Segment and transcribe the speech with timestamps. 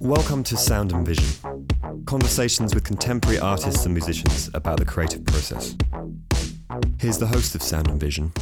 [0.00, 1.58] Welcome to Sound and Vision
[2.08, 5.76] conversations with contemporary artists and musicians about the creative process.
[6.98, 8.32] Here's the host of Sound and Vision,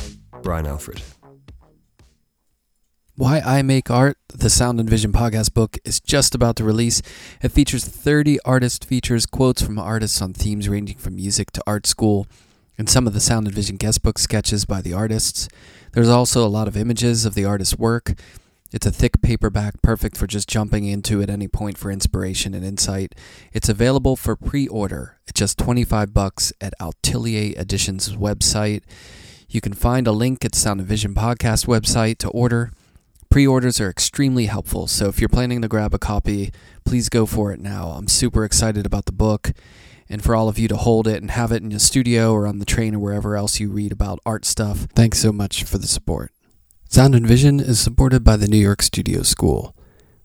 [0.41, 1.03] Brian Alfred.
[3.17, 7.03] Why I Make Art, the Sound and Vision podcast book, is just about to release.
[7.43, 11.89] It features 30 artist features, quotes from artists on themes ranging from music to art
[11.89, 12.29] school,
[12.79, 15.49] and some of the Sound and Vision guestbook sketches by the artists.
[15.93, 18.15] There's also a lot of images of the artist's work.
[18.73, 22.65] It's a thick paperback, perfect for just jumping into at any point for inspiration and
[22.65, 23.15] insight.
[23.53, 28.83] It's available for pre-order at just 25 bucks at Atelier Editions website.
[29.49, 32.73] You can find a link at Sound and Vision podcast website to order.
[33.31, 36.53] Pre orders are extremely helpful, so if you're planning to grab a copy,
[36.85, 37.89] please go for it now.
[37.91, 39.53] I'm super excited about the book,
[40.09, 42.47] and for all of you to hold it and have it in your studio or
[42.47, 45.79] on the train or wherever else you read about art stuff, thanks so much for
[45.79, 46.33] the support.
[46.89, 49.75] Sound and Vision is supported by the New York Studio School.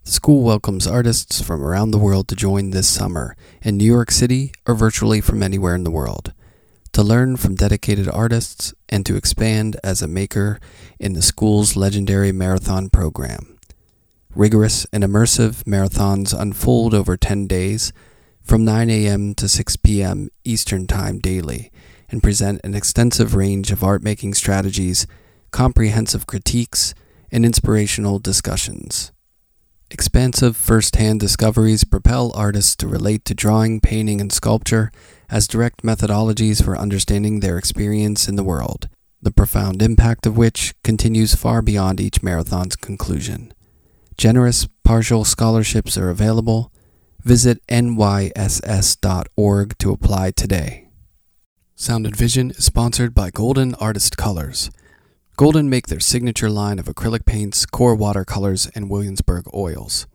[0.04, 4.12] The school welcomes artists from around the world to join this summer in New York
[4.12, 6.34] City or virtually from anywhere in the world
[6.94, 10.60] to learn from dedicated artists, and to expand as a maker
[11.00, 13.58] in the school's legendary marathon program.
[14.36, 17.94] Rigorous and immersive marathons unfold over 10 days
[18.44, 19.34] from 9 a.m.
[19.36, 20.30] to 6 p.m.
[20.44, 21.72] Eastern Time daily
[22.10, 25.08] and present an extensive range of art making strategies,
[25.52, 26.94] comprehensive critiques,
[27.32, 29.12] and inspirational discussions.
[29.90, 34.92] Expansive first hand discoveries propel artists to relate to drawing, painting, and sculpture
[35.30, 38.88] as direct methodologies for understanding their experience in the world,
[39.22, 43.54] the profound impact of which continues far beyond each marathon's conclusion.
[44.18, 46.71] Generous partial scholarships are available.
[47.24, 50.90] Visit nyss.org to apply today.
[51.76, 54.72] Sound and Vision is sponsored by Golden Artist Colors.
[55.38, 60.08] Golden make their signature line of acrylic paints, core watercolors, and Williamsburg oils.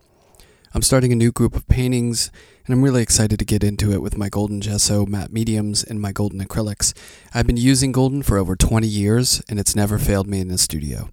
[0.75, 2.31] I'm starting a new group of paintings
[2.67, 6.01] and I'm really excited to get into it with my Golden Gesso matte mediums and
[6.01, 6.93] my Golden acrylics.
[7.33, 10.59] I've been using Golden for over 20 years, and it's never failed me in the
[10.59, 11.11] studio.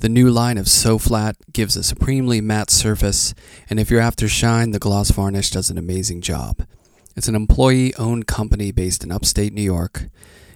[0.00, 3.34] The new line of So Flat gives a supremely matte surface,
[3.68, 6.66] and if you're after shine, the gloss varnish does an amazing job.
[7.16, 10.08] It's an employee owned company based in upstate New York.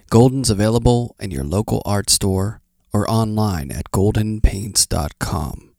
[0.09, 2.59] Golden's available in your local art store
[2.91, 5.75] or online at goldenpaints.com.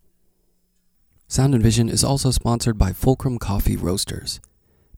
[1.26, 4.38] Sound and Vision is also sponsored by Fulcrum Coffee Roasters.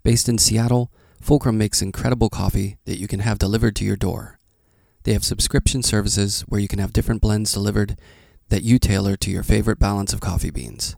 [0.02, 0.92] Based in Seattle,
[1.22, 4.38] Fulcrum makes incredible coffee that you can have delivered to your door.
[5.04, 7.96] They have subscription services where you can have different blends delivered
[8.48, 10.96] that you tailor to your favorite balance of coffee beans.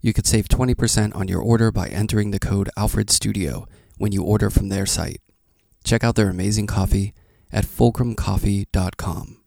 [0.00, 3.66] You could save 20% on your order by entering the code Alfred Studio
[3.98, 5.20] when you order from their site.
[5.84, 7.12] Check out their amazing coffee
[7.52, 9.42] at fulcrumcoffee.com.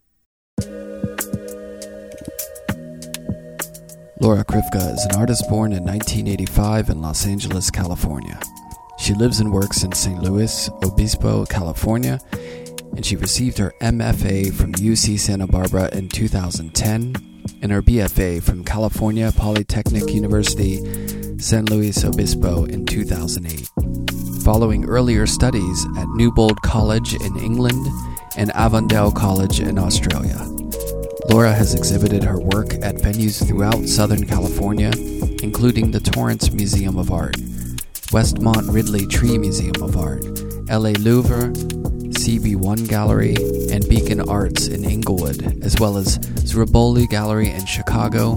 [4.21, 8.37] Laura Krifka is an artist born in 1985 in Los Angeles, California.
[8.97, 12.19] She lives and works in San Luis, Obispo, California,
[12.95, 17.15] and she received her MFA from UC Santa Barbara in 2010
[17.61, 20.77] and her BFA from California Polytechnic University,
[21.39, 23.69] San Luis Obispo in 2008.
[24.43, 27.85] Following earlier studies at Newbold College in England
[28.37, 30.37] and Avondale College in Australia.
[31.29, 34.91] Laura has exhibited her work at venues throughout Southern California,
[35.43, 37.35] including the Torrance Museum of Art,
[38.11, 40.23] Westmont Ridley Tree Museum of Art,
[40.69, 41.53] LA Louver,
[42.25, 43.35] CB1 Gallery,
[43.71, 48.35] and Beacon Arts in Inglewood, as well as Zroboli Gallery in Chicago,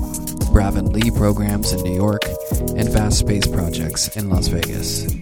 [0.52, 2.22] Bravin Lee programs in New York,
[2.76, 5.12] and Vast Space Projects in Las Vegas.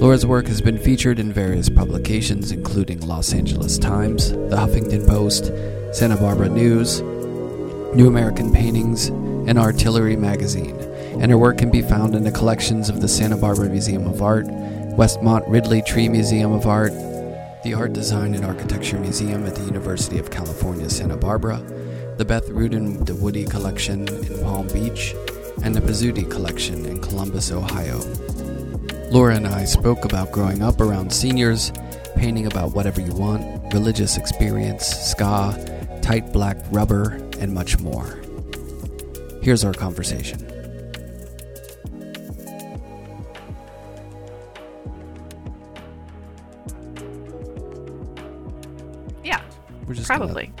[0.00, 5.46] Laura's work has been featured in various publications, including Los Angeles Times, The Huffington Post,
[5.96, 10.76] Santa Barbara News, New American Paintings, and Artillery Magazine
[11.20, 14.20] and her work can be found in the collections of the Santa Barbara Museum of
[14.20, 14.44] Art,
[14.96, 16.92] Westmont Ridley Tree Museum of Art,
[17.66, 21.58] the Art Design and Architecture Museum at the University of California, Santa Barbara,
[22.16, 25.16] the Beth Rudin de Woody Collection in Palm Beach,
[25.64, 27.98] and the Pizzuti Collection in Columbus, Ohio.
[29.10, 31.72] Laura and I spoke about growing up around seniors,
[32.14, 38.20] painting about whatever you want, religious experience, ska, tight black rubber, and much more.
[39.42, 40.38] Here's our conversation.
[49.96, 50.52] Just Probably.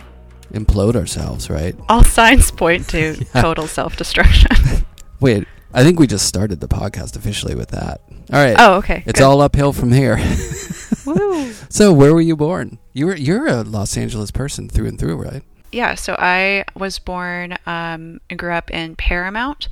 [0.52, 1.74] implode ourselves, right?
[1.88, 4.50] All signs point to total self destruction.
[5.20, 8.00] Wait, I think we just started the podcast officially with that.
[8.32, 8.56] All right.
[8.58, 9.02] Oh, okay.
[9.06, 9.26] It's good.
[9.26, 10.16] all uphill from here.
[11.06, 11.52] Woo.
[11.68, 12.78] so, where were you born?
[12.92, 15.42] You were you're a Los Angeles person through and through, right?
[15.72, 19.68] Yeah, so I was born um, and grew up in Paramount,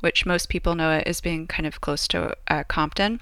[0.00, 3.20] which most people know it as being kind of close to uh, Compton.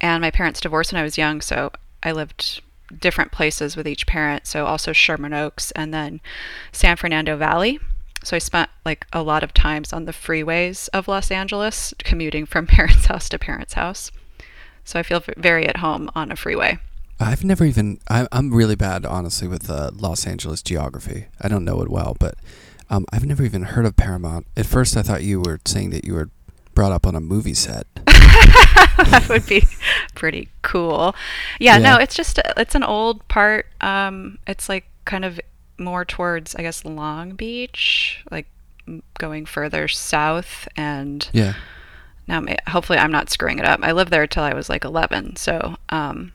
[0.00, 1.70] And my parents divorced when I was young, so
[2.02, 2.62] I lived
[2.96, 4.46] different places with each parent.
[4.46, 6.20] So also Sherman Oaks and then
[6.72, 7.78] San Fernando Valley.
[8.24, 12.46] So I spent like a lot of times on the freeways of Los Angeles, commuting
[12.46, 14.10] from parents' house to parents' house.
[14.84, 16.78] So I feel very at home on a freeway.
[17.20, 17.98] I've never even.
[18.08, 21.26] I, I'm really bad, honestly, with uh, Los Angeles geography.
[21.40, 22.36] I don't know it well, but
[22.88, 24.46] um, I've never even heard of Paramount.
[24.56, 26.30] At first, I thought you were saying that you were
[26.78, 27.88] brought up on a movie set.
[28.06, 29.64] that would be
[30.14, 31.12] pretty cool.
[31.58, 31.94] Yeah, Yeah.
[31.94, 33.66] no, it's just it's an old part.
[33.80, 35.40] Um, it's like kind of
[35.76, 38.46] more towards I guess Long Beach, like
[39.18, 40.68] going further south.
[40.76, 41.54] And Yeah.
[42.28, 43.80] now hopefully I'm not screwing it up.
[43.82, 46.30] I lived there till I was like 11, so um,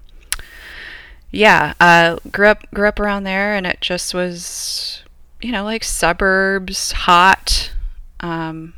[1.32, 5.04] yeah, uh, grew up grew up around there, and it just was
[5.42, 7.72] you know like suburbs, hot.
[8.20, 8.74] Um,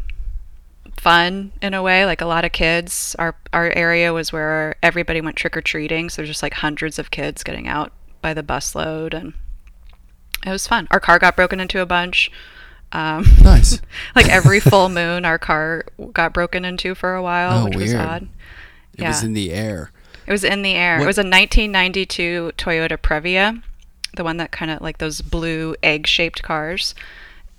[1.06, 2.04] fun in a way.
[2.04, 6.10] Like a lot of kids our our area was where everybody went trick or treating
[6.10, 9.34] so there's just like hundreds of kids getting out by the busload and
[10.46, 10.88] it was fun.
[10.90, 12.32] Our car got broken into a bunch.
[12.92, 13.80] Um, Nice.
[14.16, 17.94] like every full moon our car got broken into for a while Oh, which was
[17.94, 18.24] odd.
[18.96, 19.10] It yeah.
[19.10, 19.92] was in the air.
[20.26, 20.98] it was in the air.
[20.98, 23.62] What- it was a 1992 toyota previa
[24.16, 26.96] the one that kind of like those blue egg shaped cars.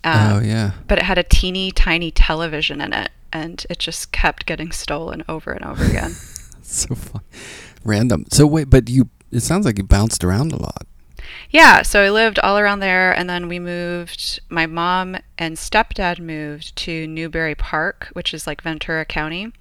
[0.03, 0.73] Uh, oh yeah.
[0.89, 5.23] but it had a teeny tiny television in it and it just kept getting stolen
[5.29, 6.11] over and over again
[6.63, 7.23] so fun.
[7.85, 8.25] Random.
[8.33, 9.09] So wait, but you.
[9.31, 10.87] It sounds like you bounced around a lot.
[11.51, 16.19] yeah so i lived all around there and then we moved my mom and stepdad
[16.21, 19.53] moved to newbury park which is like ventura county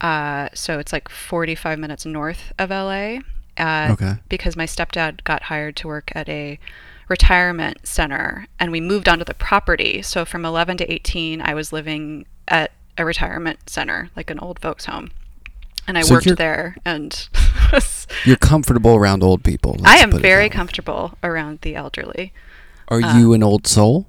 [0.00, 3.18] uh, so it's like 45 minutes north of la
[3.58, 4.14] uh, Okay.
[4.28, 6.58] because my stepdad got hired to work at a
[7.08, 11.72] retirement center and we moved onto the property so from 11 to 18 i was
[11.72, 15.10] living at a retirement center like an old folks home
[15.88, 17.28] and i So worked there and
[18.24, 19.76] You're comfortable around old people.
[19.84, 22.32] i am very comfortable around the elderly
[22.88, 24.06] Are you an old soul?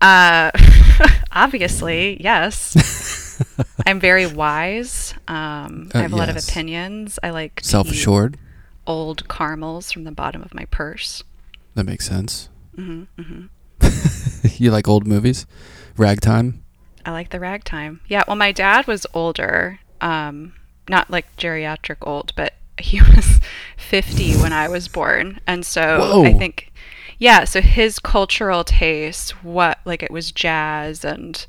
[0.00, 0.50] uh,
[1.32, 2.74] obviously yes
[3.86, 8.38] i'm very wise um, i Uh, have a lot of opinions i like Self-assured.
[8.86, 11.22] old caramels from the bottom of my purse
[11.74, 12.48] That makes sense.
[12.76, 13.46] hmm hmm
[14.58, 15.44] you like old movies?
[15.96, 16.61] Ragtime.
[17.04, 18.00] I like the ragtime.
[18.06, 20.54] Yeah, well, my dad was older, um,
[20.88, 23.40] not like geriatric old, but he was
[23.76, 25.40] 50 when I was born.
[25.46, 26.72] And so I think,
[27.18, 31.44] yeah, so his cultural taste, what, like it was jazz, and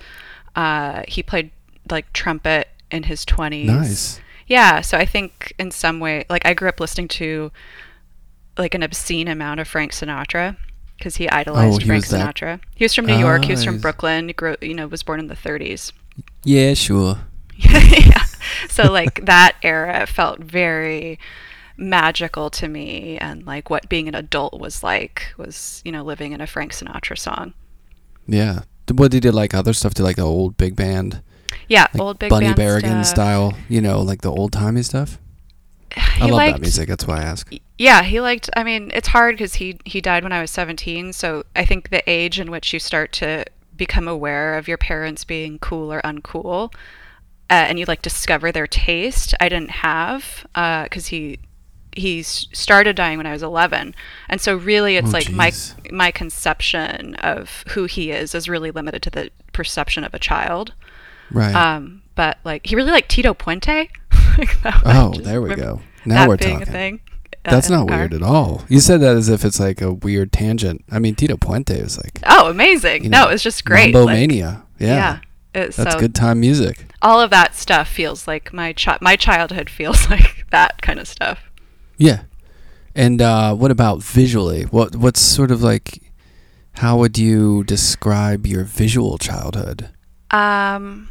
[0.56, 1.52] uh, he played
[1.90, 3.66] like trumpet in his 20s.
[3.66, 4.22] Nice.
[4.48, 7.52] Yeah, so I think in some way, like I grew up listening to
[8.58, 10.58] like an obscene amount of Frank Sinatra
[11.04, 12.62] because he idolized Oh, he Frank Sinatra.
[12.76, 13.44] He was from New York.
[13.44, 14.28] He was Ah, from Brooklyn.
[14.30, 15.92] He grew, you know, was born in the 30s.
[16.46, 17.18] Yeah, sure.
[17.58, 18.24] yeah.
[18.70, 21.20] So like that era felt very
[21.76, 26.32] magical to me and like what being an adult was like was, you know, living
[26.32, 27.54] in a Frank Sinatra song.
[28.26, 28.62] Yeah.
[28.90, 29.54] What did you like?
[29.54, 29.94] Other stuff?
[29.94, 31.22] Did like the old big band,
[31.68, 33.08] Yeah, like old big Bunny band Berrigan stuff.
[33.08, 33.54] style?
[33.68, 35.20] You know, like the old timey stuff.
[35.96, 36.90] He I love liked, that music.
[36.90, 37.52] That's why I ask.
[37.78, 38.50] Yeah, he liked.
[38.56, 41.14] I mean, it's hard because he he died when I was 17.
[41.14, 43.46] So I think the age in which you start to
[43.76, 46.74] become aware of your parents being cool or uncool,
[47.50, 51.40] uh, and you like discover their taste, I didn't have because he
[51.96, 53.94] he started dying when I was 11,
[54.30, 55.52] and so really it's Oh, like my
[55.92, 60.74] my conception of who he is is really limited to the perception of a child.
[61.32, 61.54] Right.
[61.54, 63.90] Um, but like he really liked Tito Puente.
[64.38, 65.82] Like, that oh, there we go.
[66.06, 66.66] Now we're talking.
[66.66, 67.00] thing.
[67.46, 67.98] uh, That's not car.
[68.00, 68.64] weird at all.
[68.70, 70.84] You said that as if it's like a weird tangent.
[70.92, 73.04] I mean, Tito Puente was like Oh, amazing!
[73.06, 73.94] you no, know, it's just great.
[73.94, 74.64] Mambo like- Mania.
[74.80, 75.20] Yeah.
[75.56, 76.86] It's That's so good time music.
[77.04, 81.08] all of that stuff feels like my chi- my childhood feels like that kind of
[81.08, 81.40] stuff.
[81.98, 82.24] Yeah.
[82.96, 84.64] And uh, what about visually?
[84.64, 86.00] What what's sort of like
[86.78, 89.90] how would you describe your visual childhood?
[90.32, 91.08] Um,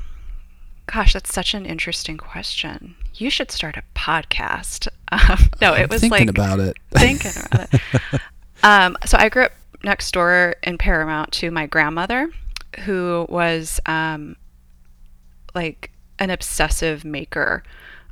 [0.87, 2.97] gosh, that's such an interesting question.
[3.23, 4.88] You should start a podcast.
[5.12, 6.76] Um, no, it was thinking like about it.
[6.91, 7.81] thinking about it.
[8.64, 9.52] Um, so I grew up
[9.83, 12.31] next door in Paramount to my grandmother,
[12.85, 14.37] who was um,
[15.52, 17.64] like an obsessive maker.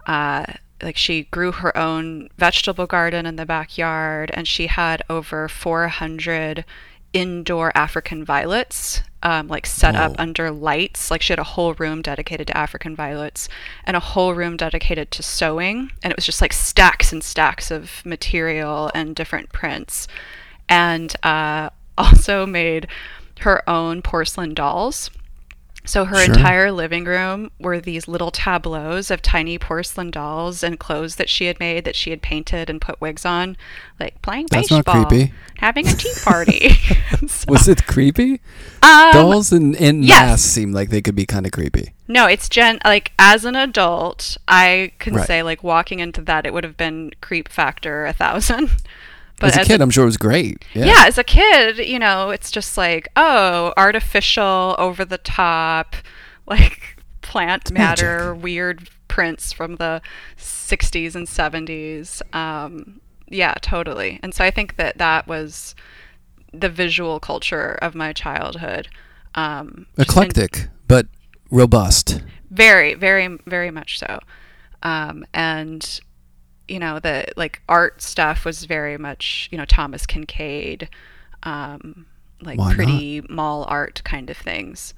[0.07, 0.45] Uh,
[0.83, 6.65] like she grew her own vegetable garden in the backyard, and she had over 400
[7.13, 11.11] indoor African violets, um, like set up under lights.
[11.11, 13.49] Like she had a whole room dedicated to African violets
[13.85, 15.93] and a whole room dedicated to sewing.
[16.03, 20.09] And it was just like stacks and stacks of material and different prints.
[20.69, 22.87] And uh, also made
[23.41, 25.11] her own porcelain dolls.
[25.91, 26.35] So her Sure.
[26.37, 31.47] entire living room were these little tableaus of tiny porcelain dolls and clothes that she
[31.47, 33.57] had made that she had painted and put wigs on,
[33.99, 35.33] like playing That's not baseball, creepy.
[35.59, 36.71] having a tea party.
[37.27, 38.41] So, Was it creepy?
[38.83, 40.21] um, Dolls in, in yes.
[40.21, 41.93] mass seem like they could be kind of creepy.
[42.07, 45.27] No, it's gen like as an adult, I can Right.
[45.27, 48.71] say like walking into that, it would have been creep factor a thousand.
[49.41, 50.65] But as a kid, I'm sure it was great.
[50.75, 50.85] Yeah.
[50.85, 55.97] yeah, as a kid, you know, it's just like, oh, artificial, over the top,
[56.47, 58.05] like plant magic.
[58.05, 60.01] matter, weird prints from the
[60.39, 62.23] 60s and 70s.
[62.35, 64.21] Um, yeah, totally.
[64.23, 65.75] And so I think that that was
[66.53, 68.89] the visual culture of my childhood.
[69.35, 71.07] Um, just in- Eclectic, but
[71.51, 72.23] robust.
[72.51, 74.19] very, very, very much so.
[74.83, 76.01] Um, and
[76.71, 80.89] you know the like art stuff was very much you know Thomas Kinkade,
[81.43, 82.07] um,
[82.41, 82.75] like Why not?
[82.77, 84.95] pretty mall art kind of things.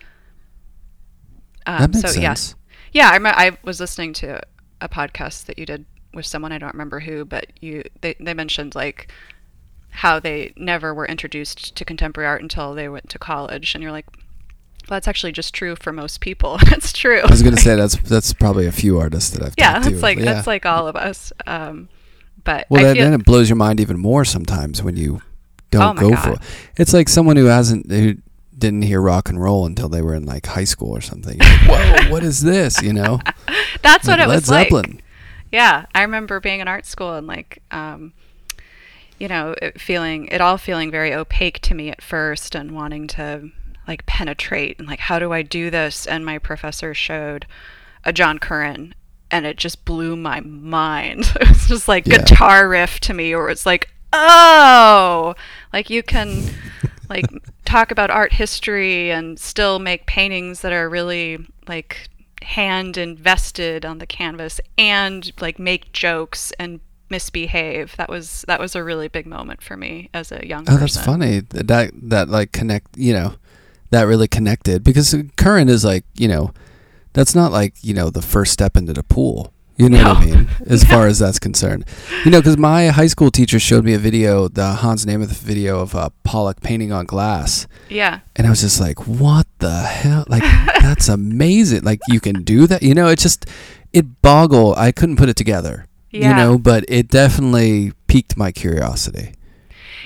[1.67, 2.55] Um, That makes so yeah, sense.
[2.93, 3.09] yeah.
[3.11, 4.41] I remember I was listening to
[4.81, 8.35] a podcast that you did with someone I don't remember who, but you they they
[8.35, 9.11] mentioned like
[9.91, 13.93] how they never were introduced to contemporary art until they went to college, and you're
[13.93, 14.07] like,
[14.89, 16.59] well, that's actually just true for most people.
[16.71, 17.21] that's true.
[17.21, 19.91] I was gonna say that's that's probably a few artists that I've yeah, talked to.
[19.91, 20.25] that's like Yeah.
[20.25, 21.33] that's like all of us.
[21.47, 21.89] Um,
[22.45, 25.23] but Well, I that, feel then it blows your mind even more sometimes when you
[25.71, 26.23] don't Oh go God.
[26.23, 26.39] for it.
[26.77, 28.17] It's like someone who hasn't who
[28.57, 31.39] didn't hear rock and roll until they were in like high school or something.
[31.39, 32.81] Like, Whoa, what is this?
[32.83, 33.19] You know,
[33.83, 34.71] that's what it Led was like.
[35.51, 38.13] Yeah, I remember being in art school and like, um,
[39.19, 43.07] you know, it feeling it all feeling very opaque to me at first, and wanting
[43.09, 43.51] to
[43.89, 46.07] like penetrate and like, how do I do this?
[46.07, 47.47] And my professor showed
[48.05, 48.93] a John Currin,
[49.31, 51.33] and it just blew my mind.
[51.41, 52.19] It was just like Yeah.
[52.19, 55.35] guitar riff to me, or it's like, oh,
[55.73, 56.43] like you can
[57.09, 57.27] like
[57.65, 62.09] talk about art history and still make paintings that are really like
[62.43, 68.75] hand invested on the canvas and like make jokes and misbehave that was that was
[68.75, 71.41] a really big moment for me as a young Oh, person that's funny.
[71.41, 72.97] That that, that like connect.
[72.97, 73.35] You know,
[73.93, 76.53] that really connected because Currin is like you know,
[77.13, 79.53] that's not like you know the first step into the pool.
[79.77, 80.49] You know what I mean?
[80.67, 81.87] As far as that's concerned,
[82.25, 85.81] you know, because my high school teacher showed me a video, the Hans Namuth video
[85.81, 90.25] of uh, Pollock painting on glass, yeah and I was just like, "What the hell?
[90.29, 90.43] Like,
[90.83, 91.83] that's amazing!
[91.85, 92.83] Like, you can do that?
[92.83, 93.47] You know, it just
[93.93, 94.77] it boggled.
[94.77, 95.87] I couldn't put it together.
[96.11, 96.29] Yeah.
[96.31, 99.33] You know, but it definitely piqued my curiosity.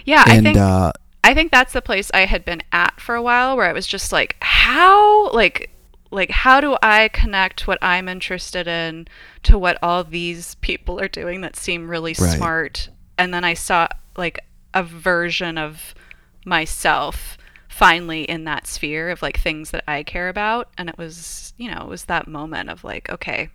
[0.05, 0.93] yeah i and think uh,
[1.27, 3.87] I think that's the place I had been at for a while where I was
[3.89, 5.71] just like, how like
[6.13, 9.09] like how do I connect what I'm interested in
[9.43, 12.37] to what all these people are doing that seem really Right.
[12.37, 12.91] smart?
[13.19, 14.39] And then I saw like
[14.73, 15.97] a version of
[16.45, 17.37] myself
[17.69, 21.69] finally in that sphere of like things that I care about and it was, you
[21.69, 23.51] know, it was that moment of like, okay,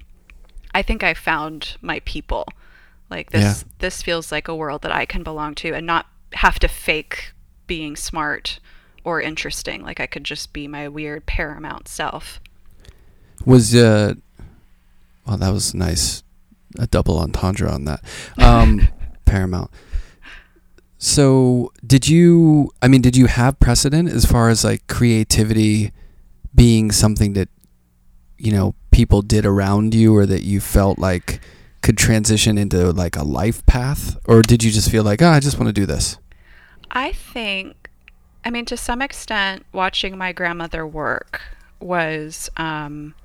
[0.75, 2.45] I think I found my people.
[3.09, 3.69] Like this Yeah.
[3.79, 7.31] this feels like a world that I can belong to and not have to fake
[7.71, 8.59] being smart
[9.05, 9.81] or interesting.
[9.81, 12.41] Like I could just be my weird paramount self.
[13.45, 14.15] was uh
[15.25, 16.21] well that was nice.
[16.77, 18.01] A double entendre on that.
[18.37, 18.89] Um
[19.25, 19.71] paramount.
[20.97, 25.93] So did you i mean did you have precedent as far as like creativity
[26.53, 27.47] being something that
[28.37, 31.39] you know people did around you or that you felt like
[31.81, 34.17] could transition into like a life path?
[34.25, 36.17] Or did you just feel like oh i just want to do this
[36.91, 37.89] I think,
[38.45, 41.41] I mean, to some extent, watching my grandmother work
[41.79, 43.15] was um,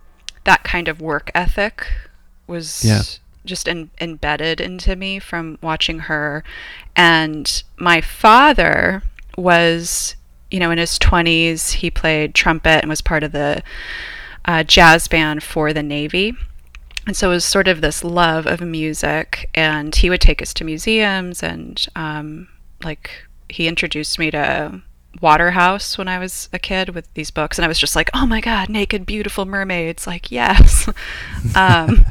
[0.45, 1.87] that kind of work ethic
[2.47, 3.03] was Yeah.
[3.45, 6.45] just in, embedded into me from watching her.
[6.95, 9.03] And my father
[9.37, 10.17] was,
[10.51, 13.63] you know, in his 20s, he played trumpet and was part of the
[14.45, 16.33] uh, jazz band for the Navy.
[17.07, 20.53] And so it was sort of this love of music, and he would take us
[20.55, 22.49] to museums, and um,
[22.83, 24.83] like he introduced me to
[25.21, 28.27] Waterhouse when I was a kid with these books, and I was just like, oh
[28.27, 30.89] my god, naked, beautiful mermaids, like yes.
[31.55, 32.07] um,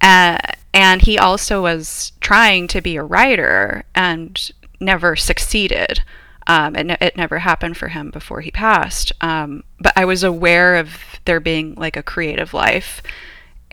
[0.00, 6.02] and he also was trying to be a writer and never succeeded.
[6.46, 9.12] Um, it, it never happened for him before he passed.
[9.20, 10.94] Um, but I was aware of
[11.24, 13.00] there being like a creative life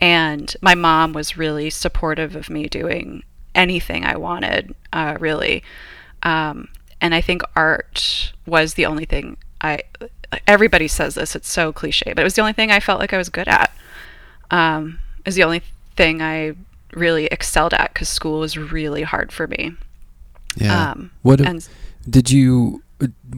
[0.02, 3.22] and my mom was really supportive of me doing
[3.54, 5.62] anything I wanted, uh, really.
[6.24, 6.68] Um,
[7.02, 9.80] and I think art was the only thing I.
[10.46, 13.12] Everybody says this; it's so cliche, but it was the only thing I felt like
[13.12, 13.70] I was good at.
[14.50, 15.62] Um, it was the only
[15.96, 16.54] thing I
[16.94, 19.74] really excelled at because school was really hard for me.
[20.56, 20.92] Yeah.
[20.92, 21.68] Um, what and
[22.08, 22.82] did you?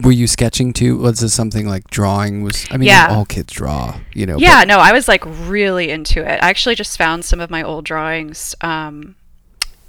[0.03, 0.97] Were you sketching too?
[0.97, 2.43] Was this something like drawing?
[2.43, 3.07] Was I mean, Yeah.
[3.09, 4.37] all kids draw, you know.
[4.37, 6.39] yeah, no, I was like really into it.
[6.43, 9.15] I actually just found some of my old drawings, um,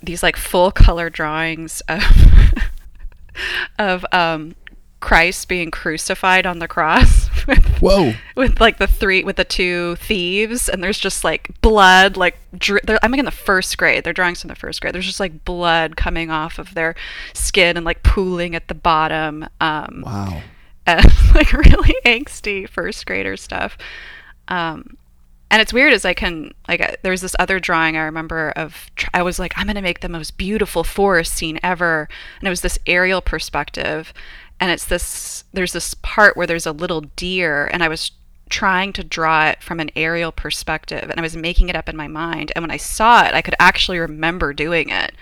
[0.03, 2.03] these like full color drawings of
[3.79, 4.55] of um,
[5.01, 8.15] Christ being crucified on the cross with, whoa.
[8.35, 12.81] with like the three with the two thieves, and there's just like blood, like dri-
[13.03, 14.05] I'm like in the first grade.
[14.05, 14.95] They're drawings from the first grade.
[14.95, 16.95] There's just like blood coming off of their
[17.35, 19.47] skin and like pooling at the bottom.
[19.61, 20.43] Um, Wow.
[20.87, 23.77] and like really angsty first grader stuff.
[24.49, 24.97] Um,
[25.57, 28.91] and it's weird as I can like uh, there this other drawing I remember of
[28.95, 32.51] tr- I was like I'm gonna make the most beautiful forest scene ever, and it
[32.51, 34.13] was this aerial perspective,
[34.61, 38.11] and it's this there's this part where there's a little deer, and I was
[38.51, 41.97] trying to draw it from an aerial perspective, and I was making it up in
[41.97, 45.13] my mind, and when I saw it, I could actually remember doing it,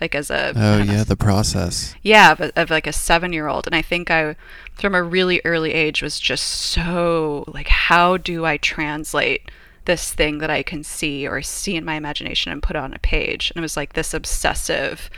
[0.00, 1.94] like as a Oh don't know, yeah, the process.
[2.02, 4.34] yeah of, of like a seven year old and i think i
[4.74, 9.48] from a really early age was just so like how do i translate
[9.84, 12.98] this thing that i can see or see in my imagination and put on a
[12.98, 15.10] page and it was like this obsessive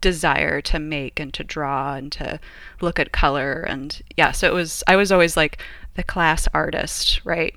[0.00, 2.40] desire to make and to draw and to
[2.80, 5.58] look at color and yeah so it was i was always like
[5.94, 7.54] the class artist right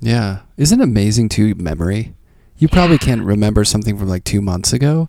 [0.00, 0.40] Yeah.
[0.56, 2.14] Isn't it amazing too memory?
[2.56, 5.08] You probably can't remember something from like two months ago,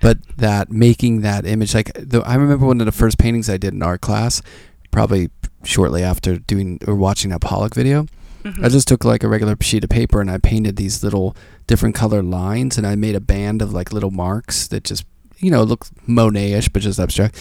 [0.00, 3.56] but that making that image like the, I remember one of the first paintings I
[3.56, 4.40] did in art class,
[4.92, 5.30] probably
[5.64, 8.06] shortly after doing or watching that Pollock video.
[8.56, 8.64] Mhm.
[8.64, 11.36] I just took like a regular sheet of paper and I painted these little
[11.66, 15.04] different color lines and I made a band of like little marks that just
[15.38, 17.36] you know look Monet-ish but just abstract.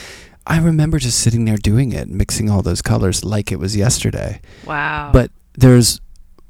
[0.46, 4.40] I remember just sitting there doing it, mixing all those colors like it was yesterday.
[4.66, 6.00] wow But there's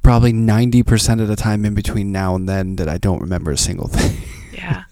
[0.04, 3.58] probably 90% of the time in between now and then that I don't remember a
[3.58, 4.18] single thing.
[4.54, 4.84] Yeah.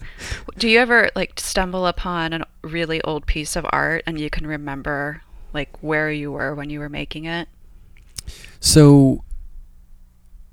[0.58, 4.48] Do you ever like stumble upon a really old piece of art and you can
[4.48, 5.22] remember
[5.54, 7.48] like where you were when you were making it?
[8.60, 9.24] So,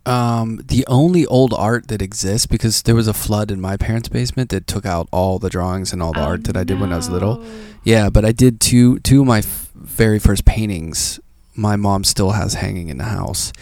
[0.06, 4.08] um, the only old art that exists because there was a flood in my parents'
[4.08, 6.80] basement that took out all the drawings and all the Oh, art that I did
[6.80, 7.44] when I was little.
[7.84, 11.20] Yeah, but I did two two of my f- very first paintings.
[11.54, 13.52] My mom still has hanging in the house,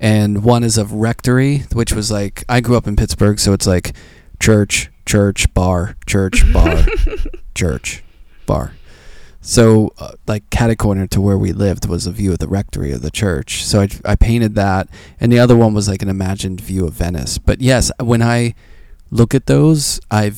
[0.00, 3.66] and one is of rectory, which was like I grew up in Pittsburgh, so it's
[3.66, 3.94] like
[4.40, 6.84] church, church, bar, church, bar,
[7.54, 8.02] church,
[8.46, 8.72] bar.
[9.46, 12.92] So, uh, like, catty corner to where we lived was a view of the rectory
[12.92, 13.62] of the church.
[13.62, 14.88] So I, I painted that,
[15.20, 17.36] and the other one was like an imagined view of Venice.
[17.36, 18.54] But yes, when I
[19.10, 20.32] look at those, I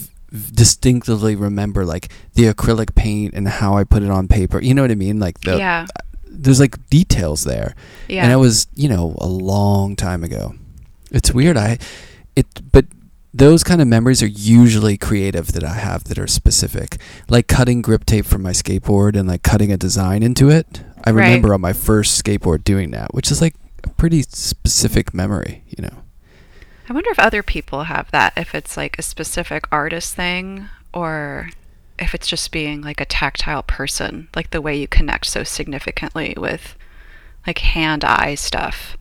[0.53, 4.61] distinctively remember like the acrylic paint and how I put it on paper.
[4.61, 5.21] You know what I mean?
[5.21, 5.87] Like the yeah.
[6.29, 7.75] there's like details there,
[8.09, 8.25] Yeah.
[8.25, 10.55] and it was you know a long time ago.
[11.13, 11.57] It's weird.
[11.57, 11.79] I
[12.35, 12.87] it but
[13.37, 16.97] those kind of memories are usually creative that I have that are specific,
[17.29, 20.83] like cutting grip tape from my skateboard and like cutting a design into it.
[21.05, 21.27] I Right.
[21.27, 25.83] remember on my first skateboard doing that, which is like a pretty specific memory, you
[25.83, 26.03] know.
[26.89, 31.51] I wonder if other people have that, if it's like a specific artist thing or
[31.99, 36.35] if it's just being like a tactile person, like the way you connect so significantly
[36.39, 36.75] with
[37.47, 38.97] like hand eye stuff.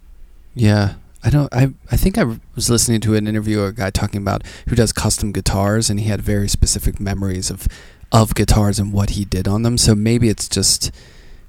[0.54, 0.96] Yeah.
[1.26, 2.24] I don't I I think I
[2.56, 6.00] was listening to an interview of a guy talking about who does custom guitars and
[6.00, 7.68] he had very specific memories of
[8.12, 9.78] of guitars and what he did on them.
[9.78, 10.92] So maybe it's just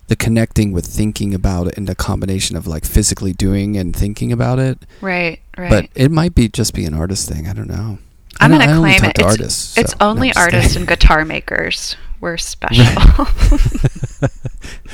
[0.09, 4.33] the connecting with thinking about it and the combination of like physically doing and thinking
[4.33, 4.79] about it.
[5.01, 5.71] Right, right.
[5.71, 7.47] But it might be just be an artist thing.
[7.47, 7.99] I don't know.
[8.41, 9.19] I'm going to claim it.
[9.19, 11.97] It's, artists, it's so- no, only artists and guitar makers.
[12.21, 12.85] We're special.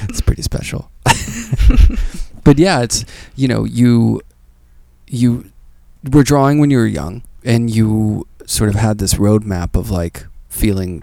[0.09, 0.90] it's pretty special.
[2.45, 3.05] but yeah, it's
[3.37, 4.21] you know you
[5.12, 5.53] you
[6.11, 10.25] were drawing when you were young, and you sort of had this roadmap of like
[10.48, 11.03] feeling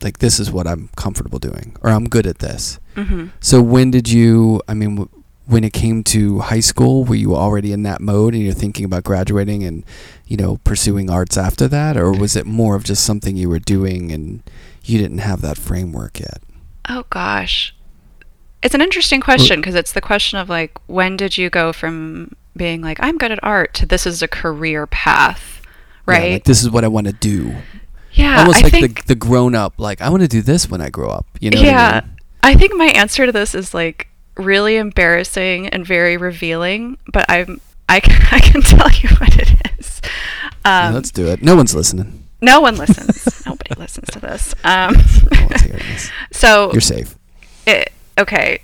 [0.00, 2.78] like this is what I'm comfortable doing, or I'm good at this.
[2.94, 4.62] hmm So when did you?
[4.68, 5.08] I mean, w-
[5.46, 8.84] when it came to high school, were you already in that mode, and you're thinking
[8.84, 9.84] about graduating and
[10.26, 13.58] you know pursuing arts after that, or was it more of just something you were
[13.58, 14.42] doing and
[14.84, 16.40] you didn't have that framework yet?
[16.88, 17.74] Oh gosh.
[18.62, 22.34] It's an interesting question because it's the question of like when did you go from
[22.58, 25.68] being like I'm good at art to this is a career path, Yeah,
[26.06, 26.32] right?
[26.32, 27.54] like this is what I want to do.
[28.12, 30.68] Yeah, Almost I like think the the grown up, like I want to do this
[30.68, 31.26] when I grow up.
[31.40, 31.58] You know?
[31.58, 32.00] what I yeah.
[32.04, 32.16] mean?
[32.42, 37.60] I think my answer to this is like really embarrassing and very revealing, but I'm
[37.88, 40.00] I can, I can tell you what it is.
[40.64, 41.42] Yeah, Um, let's do it.
[41.42, 42.24] No one's listening.
[42.42, 43.42] no one listens.
[43.46, 44.54] Nobody listens to this.
[44.64, 46.10] Um, No this.
[46.32, 47.16] so You're safe.
[47.66, 48.60] it, okay,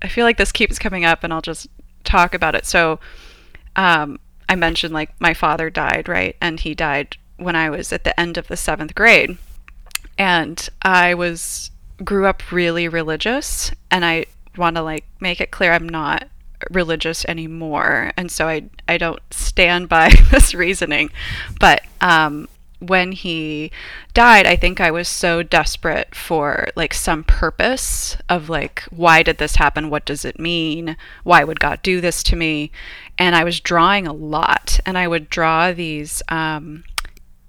[0.00, 1.66] I feel like this keeps coming up, and I'll just
[2.04, 2.64] talk about it.
[2.66, 2.98] So,
[3.76, 6.36] um, I mentioned like my father died, right?
[6.40, 9.38] And he died when I was at the end of the seventh grade.
[10.18, 11.70] And I was
[12.04, 16.28] grew up really religious and I want to like make it clear I'm not
[16.70, 18.12] religious anymore.
[18.16, 21.10] And so I I don't stand by this reasoning.
[21.58, 22.48] But um
[22.82, 23.70] when he
[24.14, 29.38] died, I think I was so desperate for like some purpose of like, why did
[29.38, 29.88] this happen?
[29.90, 30.96] What does it mean?
[31.24, 32.70] Why would God do this to me?
[33.18, 36.82] And I was drawing a lot, and I would draw these um,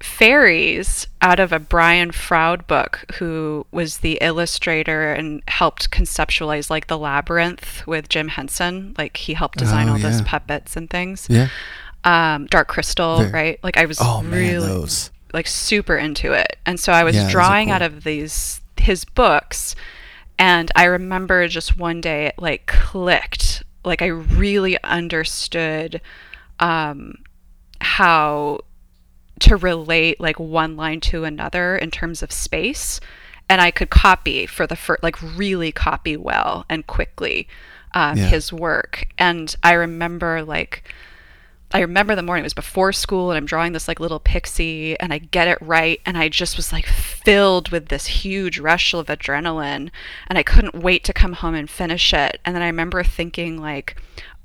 [0.01, 6.87] fairies out of a Brian Froud book, who was the illustrator and helped conceptualize like
[6.87, 8.93] the labyrinth with Jim Henson.
[8.97, 11.27] Like he helped design Oh, all those puppets and things.
[11.29, 11.47] Yeah.
[12.03, 13.59] Um, Dark Crystal, Very- right?
[13.63, 15.09] Like I was Oh man, those.
[15.33, 16.57] Like super into it.
[16.65, 17.75] And so I was Yeah, drawing cool.
[17.75, 19.75] out of these his books
[20.37, 23.63] and I remember just one day it like clicked.
[23.85, 26.01] Like I really understood
[26.59, 27.15] um
[27.81, 28.59] how
[29.39, 32.99] to relate like one line to another in terms of space
[33.49, 37.47] and I could copy for the first like really copy well and quickly
[37.93, 38.25] um, Yeah.
[38.27, 40.83] his work and I remember like
[41.73, 44.97] I remember the morning it was before school and I'm drawing this like little pixie
[44.99, 48.93] and I get it right and I just was like filled with this huge rush
[48.93, 49.89] of adrenaline
[50.27, 52.39] and I couldn't wait to come home and finish it.
[52.45, 53.97] And then I remember thinking like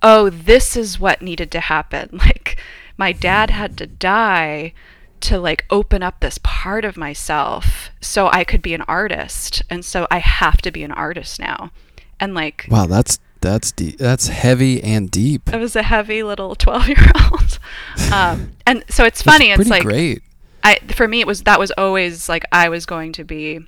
[0.03, 2.19] oh this is what needed to happen.
[2.29, 2.59] Like
[2.97, 4.73] my dad had to die
[5.21, 9.85] to like open up this part of myself so I could be an artist and
[9.85, 11.73] so I have to be an artist now.
[12.19, 13.99] And like Wow, that's that's deep.
[13.99, 15.53] That's heavy and deep.
[15.53, 17.59] I was a heavy little 12 year old.
[18.13, 19.51] Um, and so it's funny.
[19.51, 20.23] It's like, great.
[20.65, 23.61] I, for me, it was, that was always like I was going to be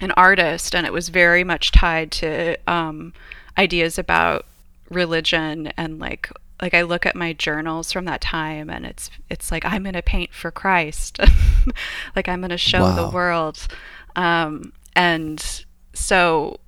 [0.00, 3.12] an artist and it was very much tied to, um,
[3.58, 4.46] ideas about
[4.88, 9.50] religion and like, like I look at my journals from that time and it's, it's
[9.50, 11.18] like, I'm going to paint for Christ.
[12.16, 12.94] like I'm going to show Wow.
[13.08, 13.66] the world.
[14.14, 16.60] Um, and so,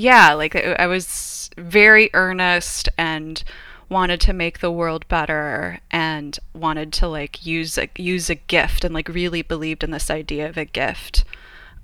[0.00, 3.42] yeah, like I was very earnest and
[3.88, 8.84] wanted to make the world better and wanted to like use a use a gift
[8.84, 11.24] and like really believed in this idea of a gift.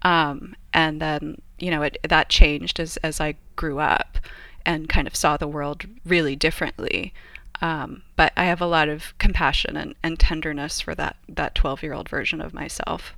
[0.03, 4.19] Um, and then you know it, that changed as as I grew up
[4.65, 7.13] and kind of saw the world really differently.
[7.61, 11.83] Um, but I have a lot of compassion and, and tenderness for that that twelve
[11.83, 13.15] year old version of myself.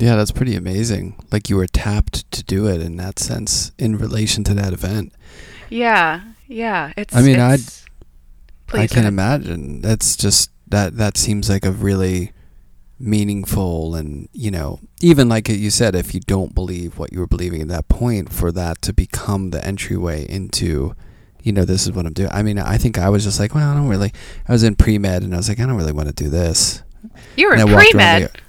[0.00, 1.14] Yeah, that's pretty amazing.
[1.30, 5.12] Like you were tapped to do it in that sense in relation to that event.
[5.68, 6.92] Yeah, yeah.
[6.96, 7.14] It's.
[7.14, 7.84] I mean, I'd- it's,
[8.72, 9.80] I can imagine.
[9.82, 12.32] That's just that that seems like a really
[13.02, 17.26] meaningful and, you know, even like you said if you don't believe what you were
[17.26, 20.94] believing at that point for that to become the entryway into
[21.42, 22.28] you know, this is what I'm doing.
[22.30, 24.12] I mean, I think I was just like, well, I don't really.
[24.46, 26.28] I was in pre med, and I was like, I don't really want to do
[26.28, 26.82] this.
[27.38, 28.40] You were I pre-med the-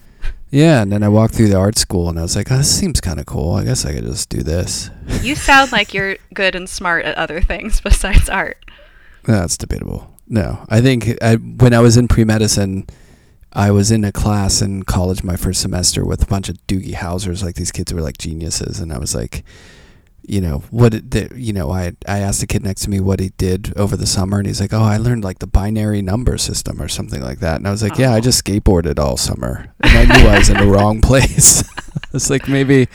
[0.51, 2.77] Yeah, and then I walked through the art school, and I was like, oh, this
[2.77, 3.53] seems kind of cool.
[3.55, 4.89] I guess I could just do this.
[5.21, 8.57] You sound like you're good and smart at other things besides art.
[9.23, 10.11] That's debatable.
[10.27, 12.87] No, I think I, when I was in pre medicine,
[13.53, 16.95] I was in a class in college my first semester with a bunch of Doogie
[16.95, 17.43] Housers.
[17.43, 19.43] Like these kids were like geniuses, and I was like,
[20.31, 21.71] you know, what did the, you know?
[21.71, 24.47] I I asked the kid next to me what he did over the summer, and
[24.47, 27.57] he's like, oh, I learned like the binary number system or something like that.
[27.57, 28.21] And I was like, yeah, I Oh.
[28.21, 31.63] just skateboarded all summer, and I knew I was in the wrong place.
[32.13, 32.87] it's like maybe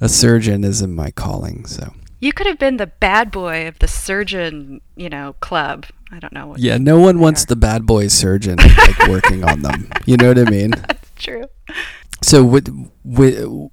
[0.00, 1.66] a surgeon isn't my calling.
[1.66, 5.84] So You could have been the bad boy of the surgeon, you know, club.
[6.10, 6.46] I don't know.
[6.48, 9.90] What yeah, no one wants the bad boy surgeon like working on them.
[10.06, 10.70] You know what I mean?
[10.88, 11.44] That's true.
[12.22, 12.66] So what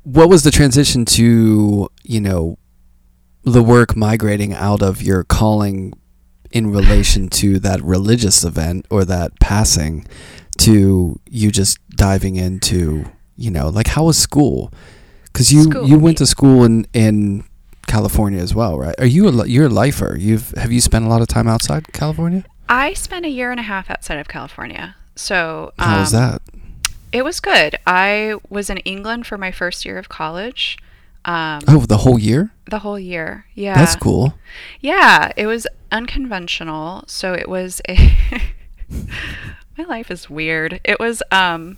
[0.03, 2.57] what was the transition to you know
[3.51, 5.93] the work migrating out of your calling
[6.51, 10.05] in relation to that religious event or that passing
[10.57, 13.05] to you just diving into
[13.35, 14.71] you know like how was school
[15.25, 15.87] because you School.
[15.87, 17.43] you went to school in in
[17.85, 21.07] California as well right are you a you're a lifer you've have you spent a
[21.07, 24.95] lot of time outside California I spent a year and a half outside of California.
[25.15, 26.41] So how was um, that
[27.11, 27.77] It was good.
[27.87, 30.77] I was in England for my first year of college.
[31.27, 33.45] Um, oh the whole year the whole year.
[33.53, 33.75] Yeah.
[33.75, 34.33] that's cool
[34.79, 37.03] Yeah, it was unconventional.
[37.07, 38.11] So it was a
[39.77, 40.79] My life is weird.
[40.83, 41.77] It was um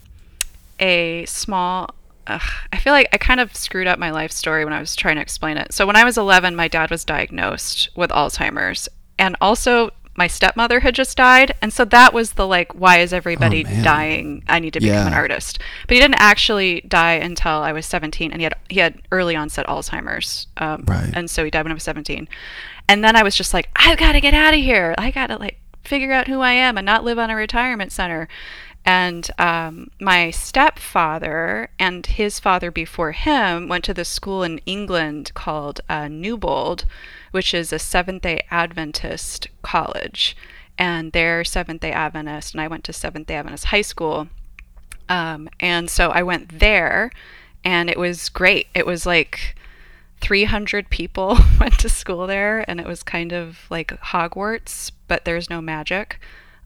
[0.79, 1.89] a small
[2.27, 4.95] ugh, I feel like I kind of screwed up my life story when I was
[4.95, 5.73] trying to explain it.
[5.73, 10.81] So when I was 11, my dad was diagnosed with Alzheimer's and also my stepmother
[10.81, 14.43] had just died, and so that was the like, why is everybody Oh, dying?
[14.47, 15.57] I need to become an artist.
[15.87, 19.35] But he didn't actually die until I was 17, and he had he had early
[19.35, 21.09] onset Alzheimer's, um, Right.
[21.15, 22.27] and so he died when I was 17.
[22.87, 24.93] And then I was just like, I've got to get out of here.
[24.97, 27.91] I got to like figure out who I am and not live on a retirement
[27.91, 28.27] center.
[28.85, 35.31] And um, my stepfather and his father before him went to this school in England
[35.33, 36.85] called uh, Newbold,
[37.31, 40.35] which is a Seventh day Adventist college.
[40.77, 44.27] And they're Seventh day Adventist, and I went to Seventh day Adventist high school.
[45.07, 47.11] Um, and so I went there,
[47.63, 48.67] and it was great.
[48.73, 49.55] It was like
[50.21, 55.49] 300 people went to school there, and it was kind of like Hogwarts, but there's
[55.49, 56.19] no magic.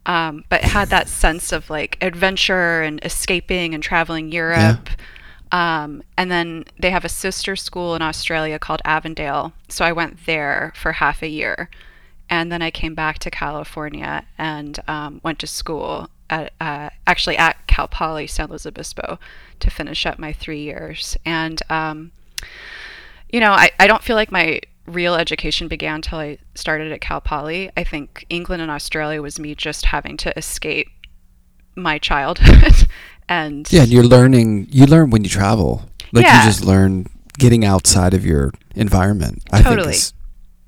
[0.05, 4.89] Um, but it had that sense of like adventure and escaping and traveling Europe.
[5.53, 9.53] Um, and then they have a sister school in Australia called Avondale.
[9.69, 11.69] So I went there for half a year.
[12.27, 17.37] And then I came back to California and um, went to school at uh, actually
[17.37, 19.19] at Cal Poly San Luis Obispo
[19.59, 21.15] to finish up my three years.
[21.23, 22.11] And um,
[23.29, 27.01] you know, I, I don't feel like my real education began until I started at
[27.01, 27.69] Cal Poly.
[27.77, 30.87] I think England and Australia was me just having to escape
[31.75, 32.87] my childhood
[33.29, 34.67] and Yeah, and you're learning.
[34.71, 35.83] You learn when you travel.
[36.11, 36.43] Like Yeah.
[36.43, 37.07] you just learn
[37.39, 39.43] getting outside of your environment.
[39.51, 39.93] I Totally.
[39.93, 40.13] think is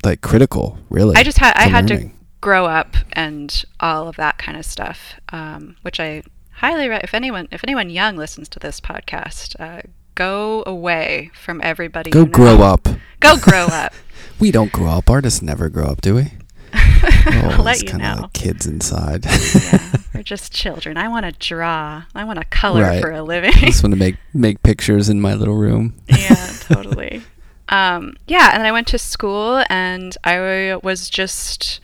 [0.04, 1.16] like critical, really.
[1.16, 2.10] I just had I to had to
[2.42, 7.14] grow up and all of that kind of stuff, um, which I highly re- if
[7.14, 9.82] anyone if anyone young listens to this podcast, uh,
[10.16, 12.10] go away from everybody.
[12.12, 12.32] go you know.
[12.32, 12.88] grow up.
[13.20, 13.94] Go grow up.
[14.38, 15.10] We don't grow up.
[15.10, 16.32] Artists never grow up, do we?
[17.56, 18.22] I'll let it's you kind of know.
[18.24, 19.26] like kids inside.
[19.26, 20.98] yeah, we're just children.
[20.98, 22.04] I want to draw.
[22.14, 23.02] I want to color Right.
[23.02, 23.54] for a living.
[23.56, 25.96] I just want to make make pictures in my little room.
[26.08, 27.22] yeah, totally.
[27.70, 31.80] Um, yeah, and I went to school, and I was just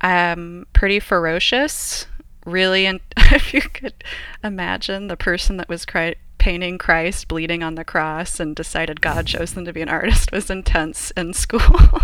[0.00, 2.06] um, pretty ferocious.
[2.46, 3.94] Really, and if you could
[4.42, 9.26] imagine the person that was cri- painting Christ bleeding on the cross and decided God
[9.26, 12.00] chose them to be an artist was intense in school.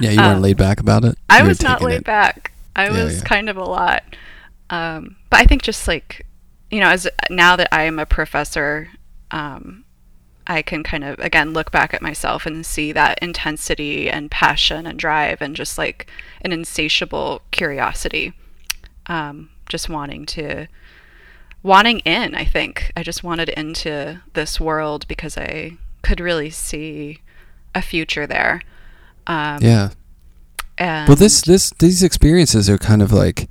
[0.00, 1.16] Yeah, you weren't Um, laid back about it.
[1.30, 2.52] I You was not laid it- back.
[2.76, 3.24] I Yeah, was yeah.
[3.24, 4.02] kind of a lot.
[4.70, 6.26] Um, but I think just like,
[6.70, 8.88] you know, as now that I am a professor,
[9.30, 9.84] um,
[10.46, 14.86] I can kind of again look back at myself and see that intensity and passion
[14.86, 16.10] and drive and just like
[16.42, 18.32] an insatiable curiosity,
[19.06, 20.66] um, just wanting to,
[21.62, 22.34] wanting in.
[22.34, 25.72] I think I just wanted into this world because I
[26.02, 27.20] could really see
[27.74, 28.60] a future there.
[29.26, 29.90] Um, Yeah.
[30.78, 33.48] Well, this this these experiences are kind of like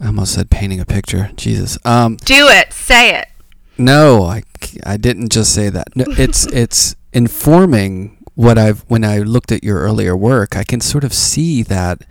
[0.00, 1.30] I almost said painting a picture.
[1.36, 1.76] Jesus.
[1.84, 3.28] Um, do it, say it.
[3.78, 4.42] no, I,
[4.86, 5.94] I didn't just say that.
[5.94, 10.56] No, it's it's informing what I've when I looked at your earlier work.
[10.56, 12.02] I can sort of see that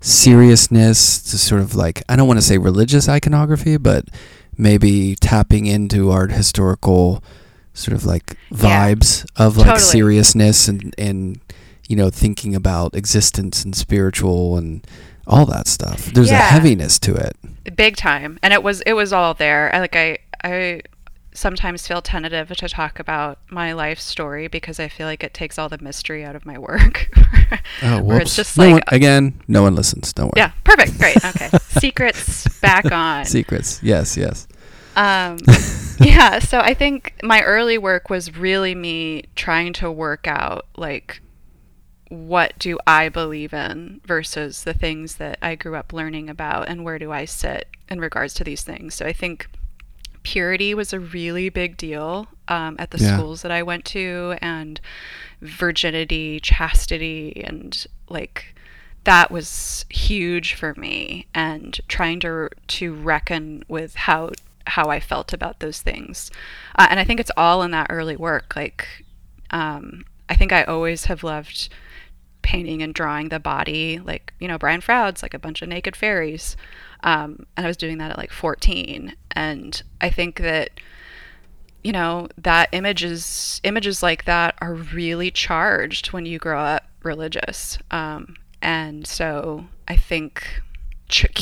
[0.00, 4.04] seriousness to sort of like I don't want to say religious iconography, but
[4.56, 7.22] maybe tapping into art historical
[7.74, 8.94] sort of like Yeah.
[8.94, 9.80] vibes of like Totally.
[9.82, 11.40] seriousness and and
[11.88, 14.86] you know thinking about existence and spiritual and
[15.26, 16.06] all that stuff.
[16.06, 17.36] There's a heaviness to it.
[17.76, 20.80] big time and it was it was all there I, like i i
[21.34, 25.58] sometimes feel tentative to talk about my life story because i feel like it takes
[25.58, 27.10] all the mystery out of my work
[27.82, 28.22] Oh, whoops.
[28.22, 30.12] it's just no like one, again, no one listens.
[30.12, 30.32] Don't worry.
[30.36, 31.48] yeah perfect great okay
[31.80, 33.80] secrets back on Secrets.
[33.82, 34.48] Yes, yes.
[34.96, 35.36] um
[36.00, 41.20] yeah so i think my early work was really me trying to work out like
[42.08, 46.84] what do I believe in versus the things that I grew up learning about and
[46.84, 48.94] where do I sit in regards to these things.
[48.94, 49.48] So I think
[50.22, 53.16] purity was a really big deal um, at the Yeah.
[53.16, 54.80] schools that I went to and
[55.40, 58.54] virginity, chastity, and like
[59.04, 64.30] that was huge for me and trying to to reckon with how
[64.66, 66.30] how I felt about those things.
[66.76, 68.54] Uh, and I think it's all in that early work.
[68.56, 69.04] Like,
[69.50, 71.68] um, I think I always have loved
[72.46, 73.98] painting and drawing the body.
[73.98, 76.56] Like, you know, Brian Froud's like a bunch of naked fairies.
[77.02, 79.16] Um, and I was doing that at like 14.
[79.32, 80.70] And I think that,
[81.82, 87.78] you know, that images, images like that are really charged when you grow up religious.
[87.90, 90.62] Um, and so I think.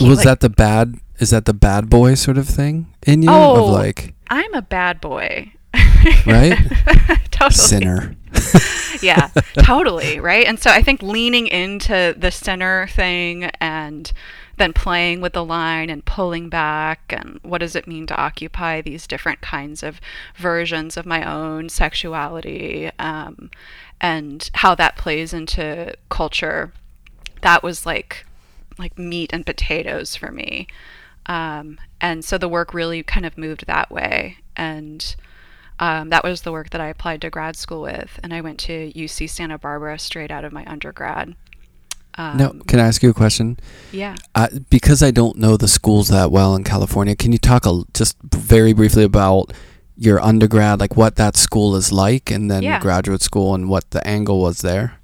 [0.01, 0.97] Was like- that the bad?
[1.19, 3.29] Is that the bad boy sort of thing in you?
[3.31, 5.53] Oh, of like I'm a bad boy.
[6.27, 6.59] Right?
[7.31, 7.51] totally.
[7.51, 8.17] sinner.
[9.05, 10.21] yeah, totally.
[10.21, 10.47] Right.
[10.47, 14.11] And so I think leaning into the center thing and
[14.57, 18.81] then playing with the line and pulling back and what does it mean to occupy
[18.81, 20.01] these different kinds of
[20.37, 23.51] versions of my own sexuality um,
[24.01, 26.73] and how that plays into culture.
[27.43, 28.25] That was like
[28.79, 30.67] like meat and potatoes for me.
[31.27, 34.39] Um, and so the work really kind of moved that way.
[34.57, 35.15] And
[35.79, 38.19] um, that was the work that I applied to grad school with.
[38.23, 41.35] And I went to UC Santa Barbara straight out of my undergrad.
[42.17, 43.59] Um, no, can I ask you a question?
[43.91, 44.15] Yeah.
[44.37, 47.83] Uh, because I don't know the schools that well in California, can you talk a,
[47.93, 49.53] just very briefly about
[49.97, 52.79] your undergrad, like what that school is like, and then Yeah.
[52.81, 54.95] graduate school and what the angle was there?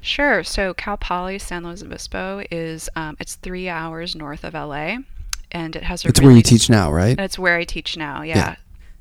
[0.00, 0.42] Sure.
[0.42, 4.98] So Cal Poly San Luis Obispo is um, it's three hours north of LA,
[5.52, 7.10] and it has a It's really where you teach now, right?
[7.16, 8.22] And it's where I teach now.
[8.22, 8.56] Yeah.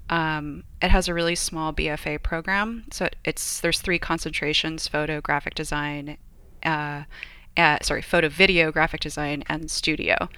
[0.09, 2.85] Um, it has a really small BFA program.
[2.91, 6.17] So it's there's three concentrations: photo, graphic design,
[6.63, 7.03] uh,
[7.57, 10.29] uh, sorry, photo, video, graphic design, and studio.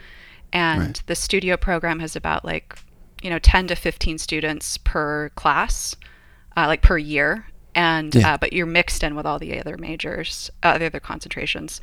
[0.54, 1.04] And Right.
[1.08, 2.78] the studio program has about like
[3.22, 5.96] you know 10 to 15 students per class,
[6.56, 7.48] uh, like per year.
[7.76, 8.34] And Yeah.
[8.34, 11.80] uh, but you're mixed in with all the other majors, uh, the other concentrations,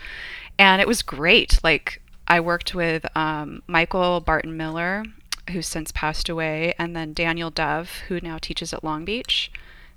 [0.58, 1.60] and it was great.
[1.62, 5.04] Like I worked with um, Michael Barton Miller,
[5.50, 9.50] who's since passed away, and then Daniel Dove, who now teaches at Long Beach.